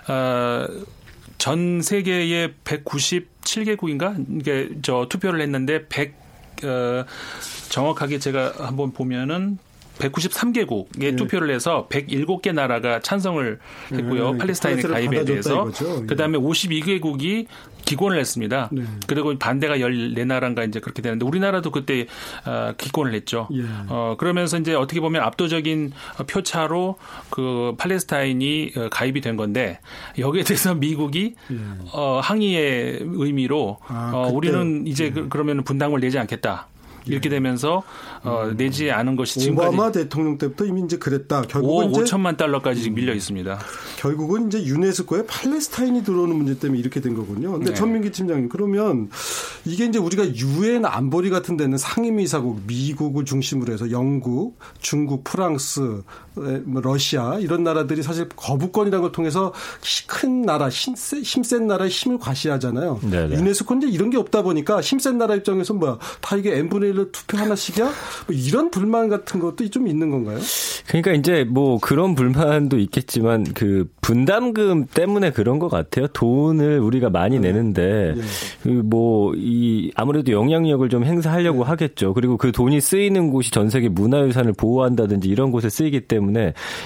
어, 0.09 0.66
전 1.38 1.83
세계의 1.83 2.55
197개국인가 2.64 4.25
이게 4.40 4.71
저 4.83 5.07
투표를 5.09 5.40
했는데 5.40 5.87
100 5.87 6.14
어, 6.64 7.05
정확하게 7.68 8.18
제가 8.18 8.55
한번 8.59 8.92
보면은 8.92 9.59
193개국에 9.98 10.98
네. 10.98 11.16
투표를 11.16 11.50
해서 11.50 11.87
107개 11.90 12.52
나라가 12.52 13.00
찬성을 13.00 13.58
했고요. 13.92 14.32
네. 14.32 14.38
팔레스타인의 14.38 14.82
가입에 14.84 15.24
대해서. 15.24 15.70
그다음에 16.06 16.38
52개국이 16.38 17.46
기권을 17.88 18.18
했습니다. 18.18 18.68
네. 18.70 18.82
그리고 19.06 19.37
반대가 19.38 19.78
14나라인가 19.78 20.68
이제 20.68 20.78
그렇게 20.78 21.00
되는데 21.00 21.24
우리나라도 21.24 21.70
그때 21.70 22.06
어, 22.44 22.74
기권을 22.76 23.14
했죠. 23.14 23.48
예. 23.54 23.62
어, 23.88 24.16
그러면서 24.18 24.58
이제 24.58 24.74
어떻게 24.74 25.00
보면 25.00 25.22
압도적인 25.22 25.92
표차로 26.26 26.96
그 27.30 27.74
팔레스타인이 27.78 28.72
어, 28.76 28.88
가입이 28.90 29.22
된 29.22 29.37
건데 29.37 29.80
여기에 30.18 30.44
대해서 30.44 30.74
미국이 30.74 31.34
예. 31.50 31.56
어, 31.94 32.20
항의의 32.22 32.98
의미로 33.00 33.78
아, 33.87 34.12
어, 34.14 34.28
우리는 34.28 34.87
이제 34.87 35.06
예. 35.06 35.11
그, 35.11 35.28
그러면 35.30 35.64
분담을 35.64 36.00
내지 36.00 36.18
않겠다. 36.18 36.66
이렇게 37.06 37.28
되면서 37.28 37.82
어, 38.22 38.52
내지 38.56 38.90
않은 38.90 39.16
것이 39.16 39.40
지금까지 39.40 39.68
오바마 39.68 39.92
대통령 39.92 40.38
때부터 40.38 40.64
이미 40.64 40.82
이제 40.82 40.98
그랬다. 40.98 41.42
결국은 41.42 41.87
5, 41.88 41.92
5천만 41.92 42.37
달러까지 42.37 42.82
지금 42.82 42.96
밀려 42.96 43.14
있습니다. 43.14 43.58
결국은 43.98 44.48
이제 44.48 44.62
유네스코에 44.62 45.26
팔레스타인이 45.26 46.04
들어오는 46.04 46.34
문제 46.34 46.58
때문에 46.58 46.78
이렇게 46.78 47.00
된 47.00 47.14
거군요. 47.14 47.52
근데 47.52 47.70
네. 47.70 47.74
전민기 47.74 48.11
팀장님 48.11 48.48
그러면 48.48 49.11
이게 49.64 49.84
이제 49.84 49.98
우리가 49.98 50.34
유엔 50.37 50.84
안보리 50.84 51.30
같은 51.30 51.56
데는 51.56 51.78
상임이사국 51.78 52.62
미국을 52.66 53.24
중심으로 53.24 53.72
해서 53.72 53.90
영국, 53.90 54.58
중국, 54.80 55.24
프랑스, 55.24 55.80
뭐 55.80 56.02
러시아 56.66 57.38
이런 57.38 57.62
나라들이 57.64 58.03
사실 58.03 58.29
거부권이라는 58.35 59.03
걸 59.03 59.12
통해서 59.12 59.53
큰 60.07 60.42
나라, 60.42 60.68
힘센, 60.68 61.22
힘센 61.22 61.66
나라의 61.66 61.90
힘을 61.90 62.18
과시하잖아요. 62.18 63.01
네네. 63.11 63.37
유네스코는 63.37 63.88
이제 63.88 63.94
이런 63.94 64.11
게 64.11 64.16
없다 64.16 64.42
보니까 64.42 64.81
힘센 64.81 65.18
나라 65.18 65.35
입장에서 65.35 65.74
뭐야 65.74 65.98
다 66.20 66.37
이게 66.37 66.57
n분의 66.59 66.92
1로 66.92 67.12
투표 67.12 67.38
하나씩이야? 67.38 67.85
뭐 67.85 68.37
이런 68.37 68.70
불만 68.70 69.09
같은 69.09 69.40
것도 69.40 69.68
좀 69.70 69.87
있는 69.87 70.11
건가요? 70.11 70.38
그러니까 70.87 71.12
이제 71.12 71.44
뭐 71.44 71.79
그런 71.79 72.14
불만도 72.14 72.79
있겠지만 72.79 73.44
그 73.55 73.87
분담금 74.01 74.87
때문에 74.87 75.33
그런 75.33 75.59
것 75.59 75.68
같아요. 75.68 76.07
돈을 76.09 76.79
우리가 76.81 77.11
많이 77.11 77.38
네. 77.38 77.48
내는데 77.48 78.14
네. 78.16 78.22
그 78.62 78.79
그뭐이 78.88 79.92
아무래도 79.94 80.33
영향력을 80.33 80.88
좀 80.88 81.05
행사하려고 81.05 81.64
네. 81.64 81.70
하겠죠. 81.70 82.14
그리고 82.14 82.37
그 82.37 82.53
돈이 82.53 82.81
쓰이는 82.81 83.31
곳이 83.31 83.51
전 83.51 83.70
세계 83.70 83.88
문화유산을 83.88 84.53
보호한다든지 84.55 85.29
이런 85.29 85.51
곳에 85.51 85.68
쓰이기 85.68 86.03
때문에 86.03 86.27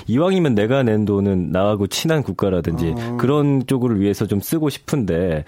이왕이면 0.07 0.55
내가 0.55 0.83
낸 0.83 1.05
돈은 1.05 1.51
나하고 1.51 1.89
친한 1.89 2.23
국가라든지 2.23 2.95
아. 2.97 3.17
그런 3.19 3.67
쪽을 3.67 4.01
위해서 4.01 4.27
좀 4.27 4.41
쓰고 4.41 4.71
싶은데 4.71 5.45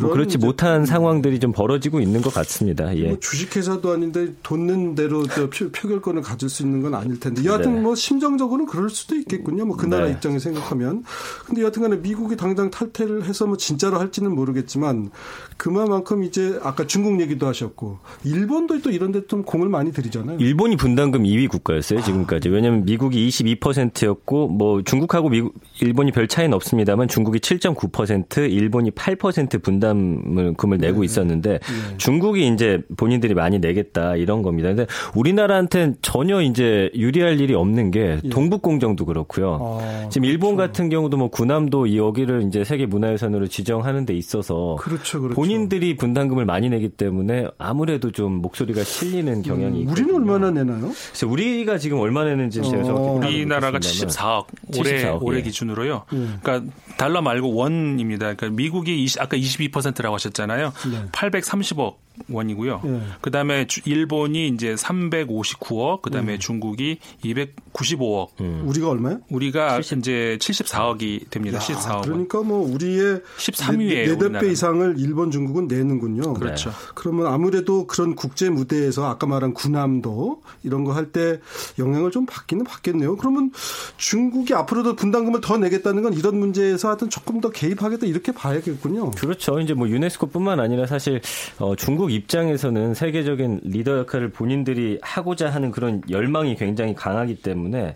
뭐 0.00 0.10
그렇지 0.10 0.38
못한 0.38 0.84
상황들이 0.84 1.40
좀 1.40 1.52
벌어지고 1.52 2.00
있는 2.00 2.20
것 2.20 2.32
같습니다. 2.34 2.94
예. 2.96 3.08
뭐 3.08 3.18
주식회사도 3.18 3.90
아닌데 3.90 4.28
돈는 4.42 4.94
대로 4.94 5.22
표, 5.22 5.48
표결권을 5.70 6.22
가질 6.22 6.48
수 6.48 6.62
있는 6.62 6.82
건 6.82 6.94
아닐 6.94 7.18
텐데 7.18 7.44
여하튼 7.44 7.76
네. 7.76 7.80
뭐 7.80 7.94
심정적으로는 7.94 8.66
그럴 8.66 8.90
수도 8.90 9.16
있겠군요. 9.16 9.64
뭐 9.64 9.78
그 9.78 9.86
나라 9.86 10.06
네. 10.06 10.12
입장에 10.12 10.38
생각하면 10.38 11.04
근데 11.46 11.62
여하튼간에 11.62 11.96
미국이 11.98 12.36
당장 12.36 12.70
탈퇴를 12.70 13.24
해서 13.24 13.46
뭐 13.46 13.56
진짜로 13.56 13.98
할지는 13.98 14.34
모르겠지만 14.34 15.10
그만큼 15.58 16.24
이제 16.24 16.58
아까 16.62 16.86
중국 16.86 17.20
얘기도 17.20 17.46
하셨고 17.46 17.98
일본도 18.24 18.80
또 18.80 18.90
이런 18.90 19.12
데 19.12 19.18
좀 19.28 19.42
공을 19.42 19.68
많이 19.68 19.92
들이잖아요. 19.92 20.38
일본이 20.38 20.76
분담금 20.76 21.24
2위 21.24 21.48
국가였어요 21.48 22.00
지금까지. 22.02 22.48
왜냐하면 22.48 22.84
미국이 22.84 23.28
22%였고 23.28 24.48
뭐 24.48 24.82
중국하고 24.82 25.28
미국, 25.28 25.54
일본이 25.80 26.12
별 26.12 26.28
차이는 26.28 26.54
없습니다만 26.54 27.08
중국이 27.08 27.40
7.9% 27.40 28.50
일본이 28.50 28.90
8% 28.90 29.62
분담금을 29.62 30.78
내고 30.78 31.00
네. 31.00 31.04
있었는데 31.04 31.50
네. 31.58 31.96
중국이 31.98 32.46
이제 32.48 32.80
본인들이 32.96 33.34
많이 33.34 33.58
내겠다 33.58 34.16
이런 34.16 34.42
겁니다. 34.42 34.68
근데 34.68 34.86
우리나라한테는 35.14 35.96
전혀 36.00 36.40
이제 36.40 36.90
유리할 36.94 37.40
일이 37.40 37.54
없는 37.54 37.90
게 37.90 38.20
예. 38.22 38.28
동북 38.30 38.62
공정도 38.62 39.04
그렇고요. 39.04 39.78
아, 39.82 40.08
지금 40.10 40.24
일본 40.26 40.56
그렇죠. 40.56 40.72
같은 40.72 40.88
경우도 40.88 41.16
뭐 41.16 41.28
군함도 41.28 41.96
여기를 41.96 42.44
이제 42.46 42.64
세계 42.64 42.86
문화유산으로 42.86 43.48
지정하는 43.48 44.06
데 44.06 44.14
있어서 44.14 44.76
그렇죠, 44.80 45.20
그렇죠. 45.20 45.34
본인들이 45.48 45.96
분담금을 45.96 46.44
많이 46.44 46.68
내기 46.68 46.90
때문에 46.90 47.48
아무래도 47.56 48.12
좀 48.12 48.34
목소리가 48.42 48.84
실리는 48.84 49.42
경향이 49.42 49.84
음, 49.84 49.88
우리는 49.88 50.14
얼마나 50.14 50.50
내나요? 50.50 50.92
그래서 51.08 51.26
우리가 51.26 51.78
지금 51.78 51.98
얼마 51.98 52.24
내는지 52.24 52.62
제가 52.62 52.92
어. 52.92 53.12
우리나라가 53.14 53.78
74억 53.78 54.46
올해 54.76 55.04
74억, 55.04 55.22
올해 55.22 55.38
예. 55.38 55.42
기준으로요. 55.42 56.04
음. 56.12 56.38
그러니까 56.42 56.70
달러 56.98 57.22
말고 57.22 57.54
원입니다. 57.54 58.34
그러니까 58.34 58.50
미국이 58.50 59.02
20, 59.04 59.22
아까 59.22 59.36
22%라고 59.36 60.14
하셨잖아요. 60.14 60.72
네. 60.90 61.04
830억 61.12 61.94
원이고요. 62.30 62.82
예. 62.84 63.00
그다음에 63.20 63.66
일본이 63.84 64.48
이제 64.48 64.74
359억, 64.74 66.02
그다음에 66.02 66.34
음. 66.34 66.38
중국이 66.38 66.98
295억. 67.24 68.28
음. 68.40 68.62
우리가 68.66 68.90
얼마요? 68.90 69.20
우리가 69.30 69.76
70. 69.76 69.98
이제 69.98 70.38
74억이 70.40 71.30
됩니다. 71.30 71.56
야, 71.58 71.60
74억. 71.60 72.02
그러니까 72.02 72.42
뭐 72.42 72.60
우리의 72.72 73.22
13위에 73.38 74.16
4배 74.18 74.50
이상을 74.52 74.96
일본, 74.98 75.30
중국은 75.30 75.68
내는군요. 75.68 76.34
그렇죠. 76.34 76.70
네. 76.70 76.76
그러면 76.94 77.26
아무래도 77.26 77.86
그런 77.86 78.14
국제 78.14 78.50
무대에서 78.50 79.06
아까 79.08 79.26
말한 79.26 79.54
군함도 79.54 80.42
이런 80.64 80.84
거 80.84 80.92
할 80.92 81.08
때 81.12 81.40
영향을 81.78 82.10
좀 82.10 82.26
받기는 82.26 82.64
받겠네요. 82.64 83.16
그러면 83.16 83.50
중국이 83.96 84.52
앞으로도 84.52 84.94
분담금을 84.96 85.40
더 85.40 85.56
내겠다는 85.56 86.02
건 86.02 86.12
이런 86.12 86.38
문제에서 86.38 86.88
하여튼 86.88 87.08
조금 87.08 87.40
더 87.40 87.50
개입하겠다 87.50 88.06
이렇게 88.06 88.32
봐야겠군요. 88.32 89.12
그렇죠. 89.12 89.58
이제 89.60 89.72
뭐 89.74 89.88
유네스코뿐만 89.88 90.60
아니라 90.60 90.86
사실 90.86 91.20
어, 91.58 91.74
중국 91.76 92.07
중국 92.08 92.12
입장에서는 92.12 92.94
세계적인 92.94 93.60
리더 93.64 93.98
역할을 93.98 94.30
본인들이 94.30 94.98
하고자 95.02 95.50
하는 95.50 95.70
그런 95.70 96.00
열망이 96.08 96.56
굉장히 96.56 96.94
강하기 96.94 97.42
때문에 97.42 97.94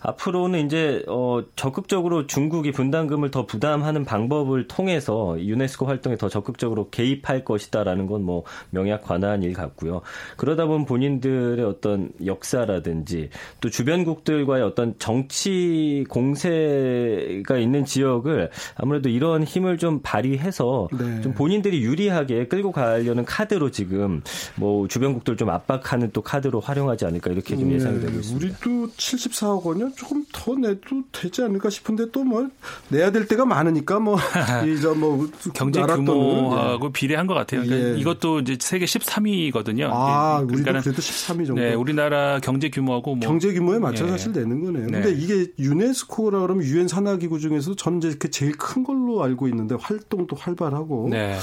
앞으로는 0.00 0.66
이제 0.66 1.02
어 1.08 1.42
적극적으로 1.56 2.26
중국이 2.26 2.72
분담금을 2.72 3.30
더 3.30 3.46
부담하는 3.46 4.04
방법을 4.04 4.68
통해서 4.68 5.36
유네스코 5.40 5.86
활동에 5.86 6.16
더 6.16 6.28
적극적으로 6.28 6.90
개입할 6.90 7.44
것이다라는 7.44 8.06
건 8.06 8.28
뭐 8.28 8.44
명약 8.70 9.04
관한 9.04 9.42
일 9.42 9.54
같고요. 9.54 10.02
그러다 10.36 10.66
보면 10.66 10.84
본인들의 10.84 11.64
어떤 11.64 12.10
역사라든지 12.24 13.30
또 13.60 13.70
주변국들과의 13.70 14.62
어떤 14.62 14.94
정치 14.98 16.04
공세가 16.10 17.56
있는 17.56 17.86
지역을 17.86 18.50
아무래도 18.74 19.08
이런 19.08 19.44
힘을 19.44 19.78
좀 19.78 20.00
발휘해서 20.02 20.88
네. 20.92 21.20
좀 21.22 21.32
본인들이 21.32 21.80
유리하게 21.80 22.48
끌고 22.48 22.72
가려는 22.72 23.24
카드로 23.24 23.70
지금 23.70 24.22
뭐 24.56 24.86
주변국들 24.88 25.36
좀 25.38 25.48
압박하는 25.48 26.10
또 26.12 26.20
카드로 26.20 26.60
활용하지 26.60 27.06
않을까 27.06 27.30
이렇게 27.30 27.56
좀 27.56 27.72
예상이 27.72 28.00
되고 28.00 28.12
네. 28.12 28.18
있습니다. 28.18 28.46
우리도 28.46 28.92
74억 28.92 29.64
원 29.64 29.78
이요? 29.88 29.94
조금 29.96 30.24
더 30.32 30.54
내도 30.54 31.02
되지 31.12 31.42
않을까 31.42 31.70
싶은데 31.70 32.10
또 32.12 32.28
뭐 32.28 32.48
내야 32.88 33.10
될 33.10 33.26
때가 33.26 33.46
많으니까 33.46 33.98
뭐 34.00 34.16
이저 34.68 34.94
뭐 34.94 35.26
경제 35.54 35.80
규모하고 35.82 36.86
예. 36.88 36.92
비례한 36.92 37.26
것 37.26 37.34
같아요. 37.34 37.62
그러니까 37.62 37.90
예. 37.90 37.98
이것도 37.98 38.40
이제 38.40 38.58
세계 38.60 38.84
13위거든요. 38.84 39.88
아, 39.92 40.40
예. 40.40 40.44
우리도 40.44 40.64
그래도 40.64 40.92
13위 40.92 41.46
정도. 41.46 41.54
네, 41.62 41.74
우리나라 41.74 42.38
경제 42.40 42.68
규모하고 42.68 43.14
뭐 43.16 43.26
경제 43.26 43.52
규모에 43.52 43.78
맞춰 43.78 44.04
서 44.06 44.06
예. 44.06 44.10
사실 44.18 44.32
내는 44.32 44.62
거네요. 44.64 44.86
네. 44.86 44.92
근데 45.00 45.12
이게 45.12 45.46
유네스코라 45.58 46.40
그러면 46.40 46.64
유엔 46.64 46.86
산하기구 46.88 47.38
중에서 47.40 47.74
전 47.74 47.98
이제 47.98 48.16
제일 48.30 48.52
큰 48.58 48.84
걸로 48.84 49.22
알고 49.22 49.48
있는데 49.48 49.76
활동도 49.80 50.36
활발하고. 50.36 51.08
네. 51.10 51.38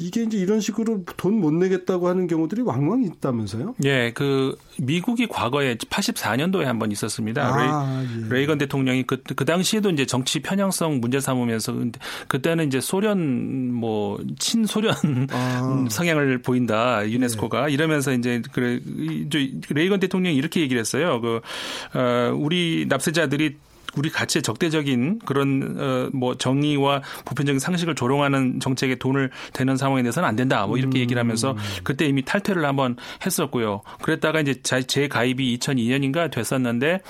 이게 0.00 0.22
이제 0.22 0.38
이런 0.38 0.60
식으로 0.60 1.04
돈 1.16 1.38
못 1.38 1.52
내겠다고 1.54 2.08
하는 2.08 2.26
경우들이 2.26 2.62
왕왕 2.62 3.02
있다면서요? 3.04 3.76
예, 3.84 4.12
그 4.12 4.56
미국이 4.78 5.26
과거에 5.28 5.76
84년도에 5.76 6.62
한 6.64 6.78
번 6.78 6.90
있었습니다. 6.92 7.46
아, 7.46 8.02
레이, 8.02 8.24
예. 8.24 8.28
레이건 8.28 8.58
대통령이 8.58 9.04
그, 9.04 9.22
그 9.22 9.44
당시에도 9.44 9.90
이제 9.90 10.06
정치 10.06 10.40
편향성 10.40 11.00
문제 11.00 11.20
삼으면서 11.20 11.74
그때는 12.28 12.66
이제 12.68 12.80
소련 12.80 13.72
뭐 13.72 14.18
친소련 14.38 14.94
아. 15.30 15.86
성향을 15.90 16.42
보인다 16.42 17.08
유네스코가 17.08 17.70
예. 17.70 17.74
이러면서 17.74 18.12
이제 18.12 18.42
그래 18.52 18.80
레이건 19.70 20.00
대통령이 20.00 20.36
이렇게 20.36 20.60
얘기를 20.60 20.80
했어요. 20.80 21.20
그 21.20 21.40
어, 21.94 22.32
우리 22.36 22.86
납세자들이 22.88 23.56
우리 23.98 24.10
가치에 24.10 24.42
적대적인 24.42 25.20
그런 25.24 25.76
어 25.78 26.08
뭐 26.12 26.34
정의와 26.36 27.02
보편적인 27.24 27.58
상식을 27.58 27.94
조롱하는 27.94 28.60
정책에 28.60 28.94
돈을 28.96 29.30
대는 29.52 29.76
상황에 29.76 30.02
대해서는 30.02 30.28
안 30.28 30.36
된다. 30.36 30.66
뭐 30.66 30.76
이렇게 30.78 30.98
음. 30.98 31.02
얘기를 31.02 31.20
하면서 31.20 31.56
그때 31.84 32.06
이미 32.06 32.24
탈퇴를 32.24 32.64
한번 32.64 32.96
했었고요. 33.24 33.82
그랬다가 34.02 34.40
이제 34.40 34.54
재 34.62 35.08
가입이 35.08 35.58
2002년인가 35.58 36.30
됐었는데 36.30 37.00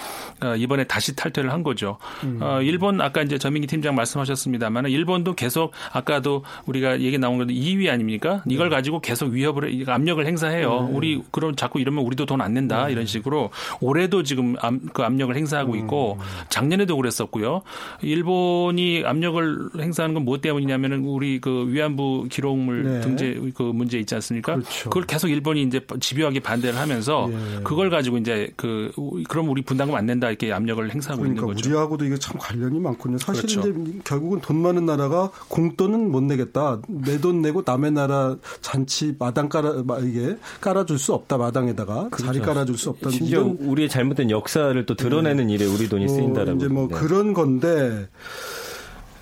어 0.42 0.56
이번에 0.56 0.84
다시 0.84 1.14
탈퇴를 1.14 1.52
한 1.52 1.62
거죠. 1.62 1.98
음. 2.24 2.38
어 2.42 2.60
일본 2.62 3.00
아까 3.00 3.22
이제 3.22 3.38
전민기 3.38 3.66
팀장 3.66 3.94
말씀하셨습니다만 3.94 4.86
일본도 4.88 5.34
계속 5.34 5.72
아까도 5.92 6.44
우리가 6.66 7.00
얘기 7.00 7.18
나온 7.18 7.38
건데 7.38 7.54
2위 7.54 7.90
아닙니까? 7.90 8.42
이걸 8.48 8.68
네. 8.68 8.76
가지고 8.76 9.00
계속 9.00 9.30
위협을 9.30 9.84
압력을 9.88 10.24
행사해요. 10.26 10.88
네. 10.88 10.96
우리 10.96 11.22
그럼 11.30 11.56
자꾸 11.56 11.80
이러면 11.80 12.04
우리도 12.04 12.26
돈 12.26 12.38
안 12.40 12.54
낸다 12.54 12.86
네. 12.86 12.92
이런 12.92 13.04
식으로 13.04 13.50
올해도 13.80 14.22
지금 14.22 14.54
그 14.92 15.02
압력을 15.02 15.34
행사하고 15.34 15.74
있고 15.76 16.18
음. 16.20 16.24
작년 16.48 16.77
작년에도 16.78 16.96
그랬었고요. 16.96 17.62
일본이 18.02 19.02
압력을 19.04 19.70
행사하는 19.78 20.14
건뭐 20.14 20.40
때문이냐면은 20.40 21.04
우리 21.04 21.40
그 21.40 21.66
위안부 21.68 22.28
기록물 22.30 22.82
네. 22.84 23.00
등재 23.00 23.40
그 23.54 23.62
문제 23.62 23.98
있지 23.98 24.14
않습니까? 24.14 24.54
그렇죠. 24.54 24.90
그걸 24.90 25.06
계속 25.06 25.28
일본이 25.28 25.62
이제 25.62 25.80
집요하게 26.00 26.40
반대를 26.40 26.78
하면서 26.78 27.28
예. 27.30 27.62
그걸 27.62 27.90
가지고 27.90 28.18
이제 28.18 28.50
그 28.56 28.90
그럼 29.28 29.48
우리 29.50 29.62
분담금 29.62 29.94
안 29.94 30.06
낸다 30.06 30.28
이렇게 30.28 30.52
압력을 30.52 30.82
행사하고 30.90 31.22
그러니까 31.22 31.42
있는 31.42 31.54
거죠. 31.54 31.68
우리하고도 31.68 32.04
이게 32.04 32.16
참 32.18 32.36
관련이 32.38 32.78
많군요. 32.78 33.18
사실 33.18 33.42
그렇죠. 33.46 33.60
이제 33.68 33.98
결국은 34.04 34.40
돈 34.40 34.62
많은 34.62 34.86
나라가 34.86 35.30
공돈은 35.48 36.10
못 36.10 36.22
내겠다. 36.22 36.80
내 36.88 37.18
돈 37.18 37.42
내고 37.42 37.64
남의 37.66 37.90
나라 37.90 38.36
잔치 38.60 39.12
마당 39.18 39.48
깔아 39.48 39.82
이게 40.02 40.36
깔아줄 40.60 40.98
수 41.00 41.12
없다 41.14 41.36
마당에다가 41.36 42.08
그렇죠. 42.10 42.26
자리 42.26 42.38
깔아줄 42.38 42.78
수 42.78 42.90
없다. 42.90 43.10
심지어 43.10 43.42
우리의 43.58 43.88
잘못된 43.88 44.30
역사를 44.30 44.86
또 44.86 44.94
드러내는 44.94 45.48
네. 45.48 45.54
일에 45.54 45.64
우리 45.64 45.88
돈이 45.88 46.06
쓰인다라 46.08 46.54
고. 46.66 46.74
뭐 46.74 46.88
네. 46.88 46.94
그런 46.94 47.32
건데 47.32 48.08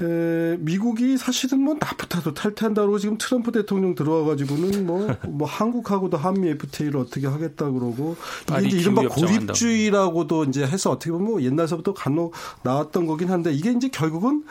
에, 0.02 0.56
미국이 0.58 1.16
사실은 1.16 1.60
뭐 1.60 1.74
나프타도 1.80 2.34
탈퇴한다고 2.34 2.98
지금 2.98 3.16
트럼프 3.18 3.50
대통령 3.50 3.94
들어와가지고는 3.94 4.86
뭐, 4.86 5.08
뭐 5.26 5.48
한국하고도 5.48 6.18
한미 6.18 6.50
FTA를 6.50 7.00
어떻게 7.00 7.26
하겠다 7.26 7.70
그러고 7.70 8.16
이게 8.58 8.68
이제 8.68 8.78
이른바 8.78 9.08
고립주의라고도 9.08 10.44
이제 10.44 10.66
해서 10.66 10.90
어떻게 10.90 11.10
보면 11.10 11.26
뭐 11.26 11.42
옛날서부터 11.42 11.94
간혹 11.94 12.34
나왔던 12.62 13.06
거긴 13.06 13.30
한데 13.30 13.52
이게 13.52 13.72
이제 13.72 13.88
결국은 13.88 14.44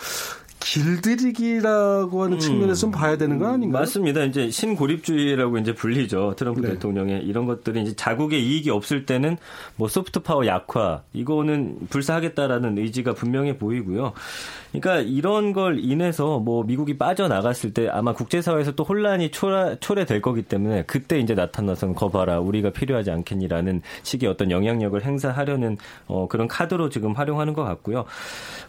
길들이기라고 0.66 2.24
하는 2.24 2.38
음. 2.38 2.40
측면에서 2.40 2.82
좀 2.82 2.92
봐야 2.92 3.18
되는 3.18 3.38
거 3.38 3.48
아닌가요? 3.48 3.82
맞습니다. 3.82 4.24
이제 4.24 4.50
신고립주의라고 4.50 5.60
이제 5.60 5.76
불리죠. 5.76 6.34
트럼프 6.36 6.62
네. 6.62 6.70
대통령의 6.70 7.24
이런 7.24 7.46
것들이 7.46 7.84
이제 7.84 7.96
자국의 7.96 8.44
이익이 8.44 8.72
없을 8.72 9.06
때는 9.06 9.38
뭐 9.76 9.88
소프트 9.88 10.22
파워 10.22 10.48
약화 10.48 11.04
이거는 11.14 11.78
불사하겠다라는 11.90 12.80
의지가 12.80 13.14
분명해 13.14 13.60
보이고요. 13.60 14.14
그러니까 14.72 15.08
이런 15.08 15.54
걸 15.54 15.80
인해서 15.80 16.40
뭐 16.40 16.64
미국이 16.64 16.98
빠져나갔을 16.98 17.74
때 17.74 17.88
아마 17.88 18.14
국제사회에서 18.14 18.72
또 18.74 18.84
혼란이 18.84 19.32
초래, 19.32 19.78
초래될 19.80 20.22
거기 20.22 20.42
때문에 20.42 20.84
그때 20.86 21.20
이제 21.20 21.34
나타나서는 21.34 21.96
거봐라 21.96 22.40
우리가 22.40 22.72
필요하지 22.72 23.12
않겠니라는 23.12 23.82
식의 24.04 24.28
어떤 24.28 24.52
영향력을 24.52 25.02
행사하려는 25.04 25.78
어, 26.08 26.28
그런 26.28 26.48
카드로 26.48 26.90
지금 26.90 27.14
활용하는 27.14 27.54
것 27.54 27.64
같고요. 27.64 28.06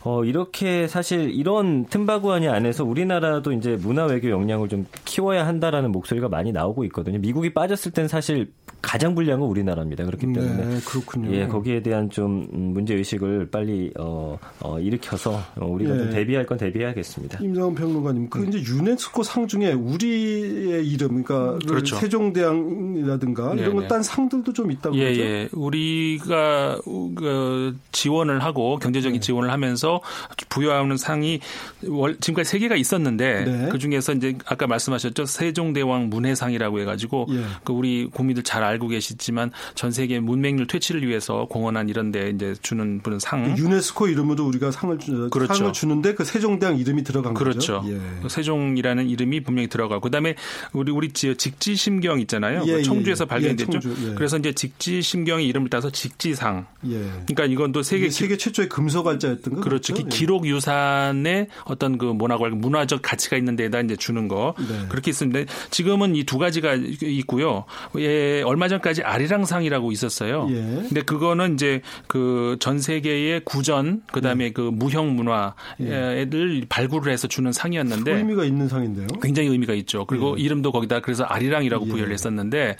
어, 0.03 0.25
이렇게 0.25 0.87
사실 0.87 1.31
이런 1.31 1.86
틈바구니 1.91 2.49
안에서 2.49 2.85
우리나라도 2.85 3.53
이제 3.53 3.77
문화 3.81 4.05
외교 4.05 4.31
역량을 4.31 4.69
좀 4.69 4.87
키워야 5.05 5.47
한다라는 5.47 5.93
목소리가 5.93 6.29
많이 6.29 6.53
나오고 6.53 6.85
있거든요. 6.85 7.19
미국이 7.19 7.53
빠졌을 7.53 7.93
땐 7.93 8.09
사실 8.09 8.53
가장 8.83 9.15
불리한 9.15 9.41
건 9.41 9.49
우리나라입니다. 9.49 10.05
그렇기 10.05 10.33
때문에 10.33 10.65
네, 10.65 10.81
그렇군요. 10.87 11.35
예, 11.35 11.47
거기에 11.47 11.83
대한 11.83 12.09
좀 12.09 12.47
문제 12.53 12.95
의식을 12.95 13.51
빨리 13.51 13.91
어, 13.99 14.39
어, 14.61 14.79
일으켜서 14.79 15.41
우리가 15.57 15.93
네. 15.93 15.99
좀 15.99 16.11
대비할 16.11 16.47
건 16.47 16.59
대비해야겠습니다. 16.59 17.41
임상훈 17.43 17.75
평론가님, 17.75 18.29
그 18.31 18.41
음. 18.41 18.49
이제 18.49 18.63
유네스코 18.63 19.23
상 19.23 19.49
중에 19.49 19.73
우리의 19.73 20.87
이름, 20.87 21.23
그러니까 21.25 21.59
그렇죠. 21.67 21.97
세종대왕이라든가 21.97 23.55
네, 23.55 23.63
이런 23.63 23.77
것딴 23.77 24.03
네. 24.03 24.03
상들도 24.03 24.53
좀 24.53 24.71
있다고 24.71 24.97
예, 24.97 25.05
그러죠. 25.05 25.23
예, 25.23 25.49
우리가 25.53 26.79
그 27.17 27.77
지원을 27.93 28.45
하고 28.45 28.79
경제적인 28.79 29.21
네. 29.21 29.25
지원을 29.25 29.51
하면서 29.51 30.01
부여하는 30.49 30.97
상이 30.97 31.41
지금까지 31.81 32.49
세 32.49 32.59
개가 32.59 32.77
있었는데 32.77 33.45
네. 33.45 33.69
그 33.71 33.79
중에서 33.79 34.15
이제 34.15 34.37
아까 34.47 34.67
말씀하셨죠 34.67 35.27
세종대왕 35.27 36.09
문해상이라고 36.09 36.81
해가지고 36.81 37.27
예. 37.31 37.43
그 37.65 37.73
우리 37.73 38.07
국민들 38.07 38.43
잘 38.43 38.63
알고 38.63 38.89
계시지만 38.89 39.51
전 39.75 39.91
세계 39.93 40.21
문맹률 40.21 40.67
퇴치를 40.67 41.07
위해서 41.07 41.47
공헌한 41.47 41.89
이런데 41.89 42.31
이제 42.31 42.55
주는 42.63 43.01
분은 43.01 43.19
상. 43.19 43.55
그 43.55 43.61
유네스코 43.61 44.09
이름으로 44.09 44.47
우리가 44.47 44.71
상을 44.71 44.99
주, 44.99 45.29
그렇죠. 45.31 45.55
상을 45.55 45.73
주는데 45.73 46.15
그 46.15 46.25
세종대왕 46.25 46.79
이름이 46.79 47.05
들어간 47.05 47.35
그렇죠. 47.35 47.81
거죠. 47.83 47.85
예. 47.89 48.29
세종이라는 48.29 49.09
이름이 49.09 49.43
분명히 49.43 49.69
들어가고 49.69 50.01
그다음에 50.01 50.35
우리 50.73 50.93
우리 50.93 51.11
직지심경 51.13 52.21
있잖아요. 52.21 52.65
예, 52.67 52.73
그 52.73 52.83
청주에서 52.83 53.25
예. 53.25 53.29
발견됐죠. 53.29 53.81
청주, 53.81 53.95
예. 54.09 54.15
그래서 54.15 54.39
이제 54.39 54.53
직지심경의 54.53 55.47
이름을 55.47 55.69
따서 55.69 55.91
직지상. 55.91 56.67
예. 56.87 56.99
그러니까 57.27 57.45
이건 57.45 57.73
또 57.73 57.83
세계 57.83 58.09
세계 58.11 58.37
최초의 58.37 58.69
금속알자였던 58.69 59.55
거 59.57 59.61
그렇죠. 59.61 59.95
그렇죠? 59.95 60.09
기록 60.09 60.47
유산의 60.47 61.49
어떤 61.67 61.99
그 61.99 62.07
문화관 62.07 62.59
문화적 62.59 63.01
가치가 63.03 63.37
있는 63.37 63.57
데다 63.57 63.81
이제 63.81 63.97
주는 63.97 64.29
거 64.29 64.55
네. 64.59 64.87
그렇게 64.89 65.11
있습니다. 65.11 65.53
지금은 65.71 66.15
이 66.17 66.25
두 66.27 66.39
가지가 66.39 66.75
있고요. 67.03 67.65
예, 67.99 68.43
얼마 68.43 68.67
전까지 68.69 69.03
아리랑상이라고 69.03 69.93
있었어요. 69.93 70.49
예. 70.51 70.55
근데 70.89 71.03
그거는 71.03 71.55
이제 71.55 71.83
그 72.09 72.57
전 72.59 72.79
세계의 72.79 73.43
구전 73.45 74.03
그다음에 74.13 74.47
예. 74.47 74.51
그 74.53 74.61
무형 74.61 75.15
문화를 75.15 75.53
예. 75.81 76.67
발굴을 76.69 77.13
해서 77.13 77.29
주는 77.29 77.53
상이었는데 77.53 78.13
의미가 78.13 78.45
있는 78.45 78.67
상인데요. 78.69 79.07
굉장히 79.23 79.49
의미가 79.51 79.75
있죠. 79.75 80.05
그리고 80.07 80.37
예. 80.39 80.43
이름도 80.43 80.73
거기다 80.73 81.01
그래서 81.01 81.25
아리랑이라고 81.25 81.87
예. 81.87 81.91
부여를 81.91 82.13
했었는데 82.13 82.77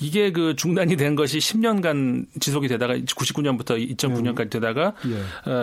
이게 0.00 0.32
그 0.32 0.54
중단이 0.56 0.96
된 0.96 1.14
것이 1.14 1.38
10년간 1.38 2.26
지속이 2.40 2.68
되다가 2.68 2.94
99년부터 2.94 3.96
2009년까지 3.96 4.50
되다가 4.50 4.94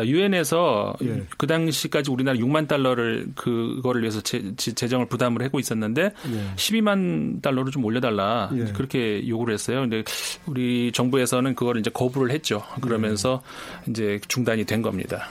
유엔에서 0.06 0.96
그 1.38 1.48
당시까지 1.48 2.12
우리나라 2.12 2.38
6만 2.40 2.59
달러를 2.68 3.30
그거를 3.36 4.02
위해서 4.02 4.22
재, 4.22 4.56
재정을 4.56 5.08
부담을 5.08 5.44
하고 5.44 5.60
있었는데 5.60 6.14
12만 6.56 7.42
달러로 7.42 7.72
좀 7.72 7.84
올려달라 7.86 8.50
그렇게 8.74 9.28
요구를 9.28 9.54
했어요. 9.54 9.82
근데 9.82 10.04
우리 10.46 10.92
정부에서는 10.92 11.56
그걸 11.56 11.78
이제 11.80 11.90
거부를 11.90 12.32
했죠. 12.32 12.64
그러면서 12.82 13.42
네. 13.86 13.92
이제 13.92 14.20
중단이 14.28 14.66
된 14.66 14.82
겁니다. 14.82 15.28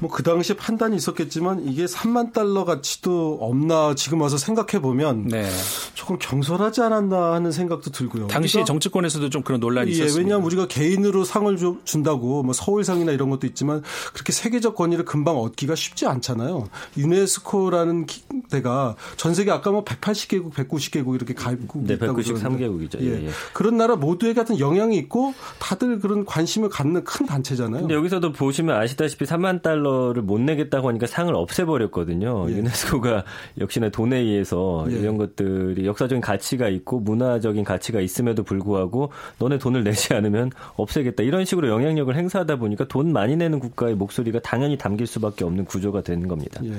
뭐 0.00 0.16
그 0.16 0.22
당시에 0.22 0.56
판단이 0.56 0.96
있었겠지만 0.96 1.68
이게 1.68 1.84
3만 1.84 2.32
달러 2.32 2.64
가치도 2.64 3.36
없나 3.38 3.94
지금 3.94 4.22
와서 4.22 4.38
생각해 4.38 4.80
보면 4.80 5.28
네. 5.28 5.46
조금 5.92 6.16
경솔하지 6.18 6.80
않았나 6.80 7.34
하는 7.34 7.52
생각도 7.52 7.90
들고요. 7.90 8.28
당시 8.28 8.64
정치권에서도 8.64 9.28
좀 9.28 9.42
그런 9.42 9.60
논란이 9.60 9.90
예, 9.90 9.92
있었습니다. 9.92 10.18
왜냐하면 10.18 10.46
우리가 10.46 10.68
개인으로 10.68 11.24
상을 11.24 11.54
준다고 11.84 12.42
뭐 12.42 12.54
서울상이나 12.54 13.12
이런 13.12 13.28
것도 13.28 13.46
있지만 13.46 13.82
그렇게 14.14 14.32
세계적 14.32 14.74
권위를 14.74 15.04
금방 15.04 15.36
얻기가 15.36 15.74
쉽지 15.74 16.06
않잖아요. 16.06 16.45
유네스코라는 16.96 18.06
데가 18.50 18.96
전 19.16 19.34
세계 19.34 19.50
아까 19.50 19.70
뭐 19.70 19.84
180개국, 19.84 20.52
190개국 20.52 21.14
이렇게 21.14 21.34
가입국이 21.34 21.86
네, 21.86 21.94
있다고 21.94 22.20
193개국이죠. 22.20 23.00
예. 23.00 23.26
예. 23.26 23.30
그런 23.52 23.76
나라 23.76 23.96
모두에게 23.96 24.34
같은 24.34 24.58
영향이 24.58 24.96
있고 24.98 25.34
다들 25.58 26.00
그런 26.00 26.24
관심을 26.24 26.68
갖는 26.68 27.04
큰 27.04 27.26
단체잖아요. 27.26 27.82
근데 27.82 27.94
여기서도 27.94 28.32
보시면 28.32 28.76
아시다시피 28.76 29.24
3만 29.24 29.62
달러를 29.62 30.22
못 30.22 30.40
내겠다고 30.40 30.88
하니까 30.88 31.06
상을 31.06 31.34
없애버렸거든요. 31.34 32.46
예. 32.50 32.56
유네스코가 32.56 33.24
역시나 33.58 33.88
돈에 33.90 34.18
의해서 34.18 34.86
예. 34.90 34.96
이런 34.96 35.16
것들이 35.16 35.86
역사적인 35.86 36.20
가치가 36.20 36.68
있고 36.68 37.00
문화적인 37.00 37.64
가치가 37.64 38.00
있음에도 38.00 38.42
불구하고 38.42 39.10
너네 39.38 39.58
돈을 39.58 39.84
내지 39.84 40.14
않으면 40.14 40.50
없애겠다. 40.76 41.22
이런 41.22 41.44
식으로 41.44 41.68
영향력을 41.68 42.14
행사하다 42.14 42.56
보니까 42.56 42.86
돈 42.88 43.12
많이 43.12 43.36
내는 43.36 43.58
국가의 43.58 43.94
목소리가 43.94 44.40
당연히 44.40 44.76
담길 44.76 45.06
수밖에 45.06 45.44
없는 45.44 45.64
구조가 45.64 46.02
되는 46.02 46.28
겁니다. 46.28 46.35
예. 46.64 46.72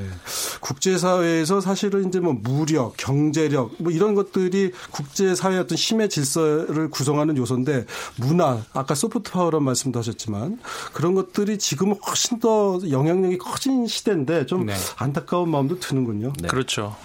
국제사회에서 0.62 1.62
사실은 1.62 2.08
이제 2.08 2.20
뭐 2.20 2.34
무력, 2.34 2.96
경제력 2.98 3.72
뭐 3.80 3.92
이런 3.92 4.16
것들이 4.16 4.72
국제사회의 4.92 5.60
어떤 5.60 5.78
질서 5.78 6.08
질서를 6.28 6.90
구성하는 6.90 7.38
요소인데 7.38 7.86
문화 8.18 8.62
아까 8.74 8.96
소프트 8.96 9.32
파워란 9.32 9.64
말씀도 9.64 10.00
하셨지만 10.00 10.60
그런 10.94 11.14
것들이 11.14 11.58
지금 11.58 11.94
훨씬 11.94 12.40
더 12.40 12.80
영향력이 12.90 13.38
커진 13.38 13.88
시대인데 13.88 14.46
좀 14.46 14.66
네. 14.66 14.76
안타까운 14.98 15.50
마음도 15.50 15.80
드는군요. 15.80 16.34
네. 16.42 16.48
그렇죠. 16.48 16.96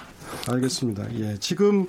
알겠습니다. 0.49 1.05
예, 1.15 1.37
지금 1.39 1.87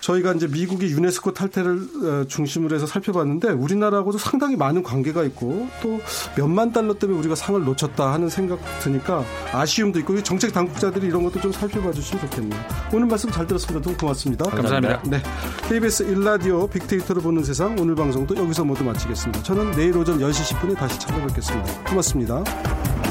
저희가 0.00 0.32
이제 0.34 0.46
미국이 0.46 0.86
유네스코 0.86 1.32
탈퇴를 1.32 1.72
어, 2.04 2.24
중심으로 2.28 2.74
해서 2.74 2.86
살펴봤는데 2.86 3.50
우리나라하고도 3.50 4.18
상당히 4.18 4.56
많은 4.56 4.82
관계가 4.82 5.24
있고 5.24 5.68
또 5.82 6.00
몇만 6.36 6.72
달러 6.72 6.94
때문에 6.94 7.18
우리가 7.20 7.34
상을 7.34 7.62
놓쳤다 7.64 8.12
하는 8.12 8.28
생각 8.28 8.60
드니까 8.80 9.24
아쉬움도 9.52 9.98
있고 10.00 10.22
정책 10.22 10.52
당국자들이 10.52 11.06
이런 11.06 11.22
것도 11.24 11.40
좀 11.40 11.52
살펴봐 11.52 11.92
주시면 11.92 12.28
좋겠네요. 12.28 12.60
오늘 12.92 13.06
말씀 13.06 13.30
잘 13.30 13.46
들었습니다. 13.46 13.80
너무 13.82 13.96
고맙습니다. 13.96 14.44
감사합니다. 14.50 15.02
네. 15.06 15.22
KBS 15.68 16.04
일라디오 16.04 16.66
빅데이터로 16.68 17.20
보는 17.20 17.44
세상 17.44 17.76
오늘 17.78 17.94
방송도 17.94 18.36
여기서 18.36 18.64
모두 18.64 18.84
마치겠습니다. 18.84 19.42
저는 19.42 19.72
내일 19.72 19.96
오전 19.96 20.18
10시 20.18 20.54
10분에 20.54 20.76
다시 20.76 20.98
찾아뵙겠습니다. 20.98 21.84
고맙습니다. 21.84 23.03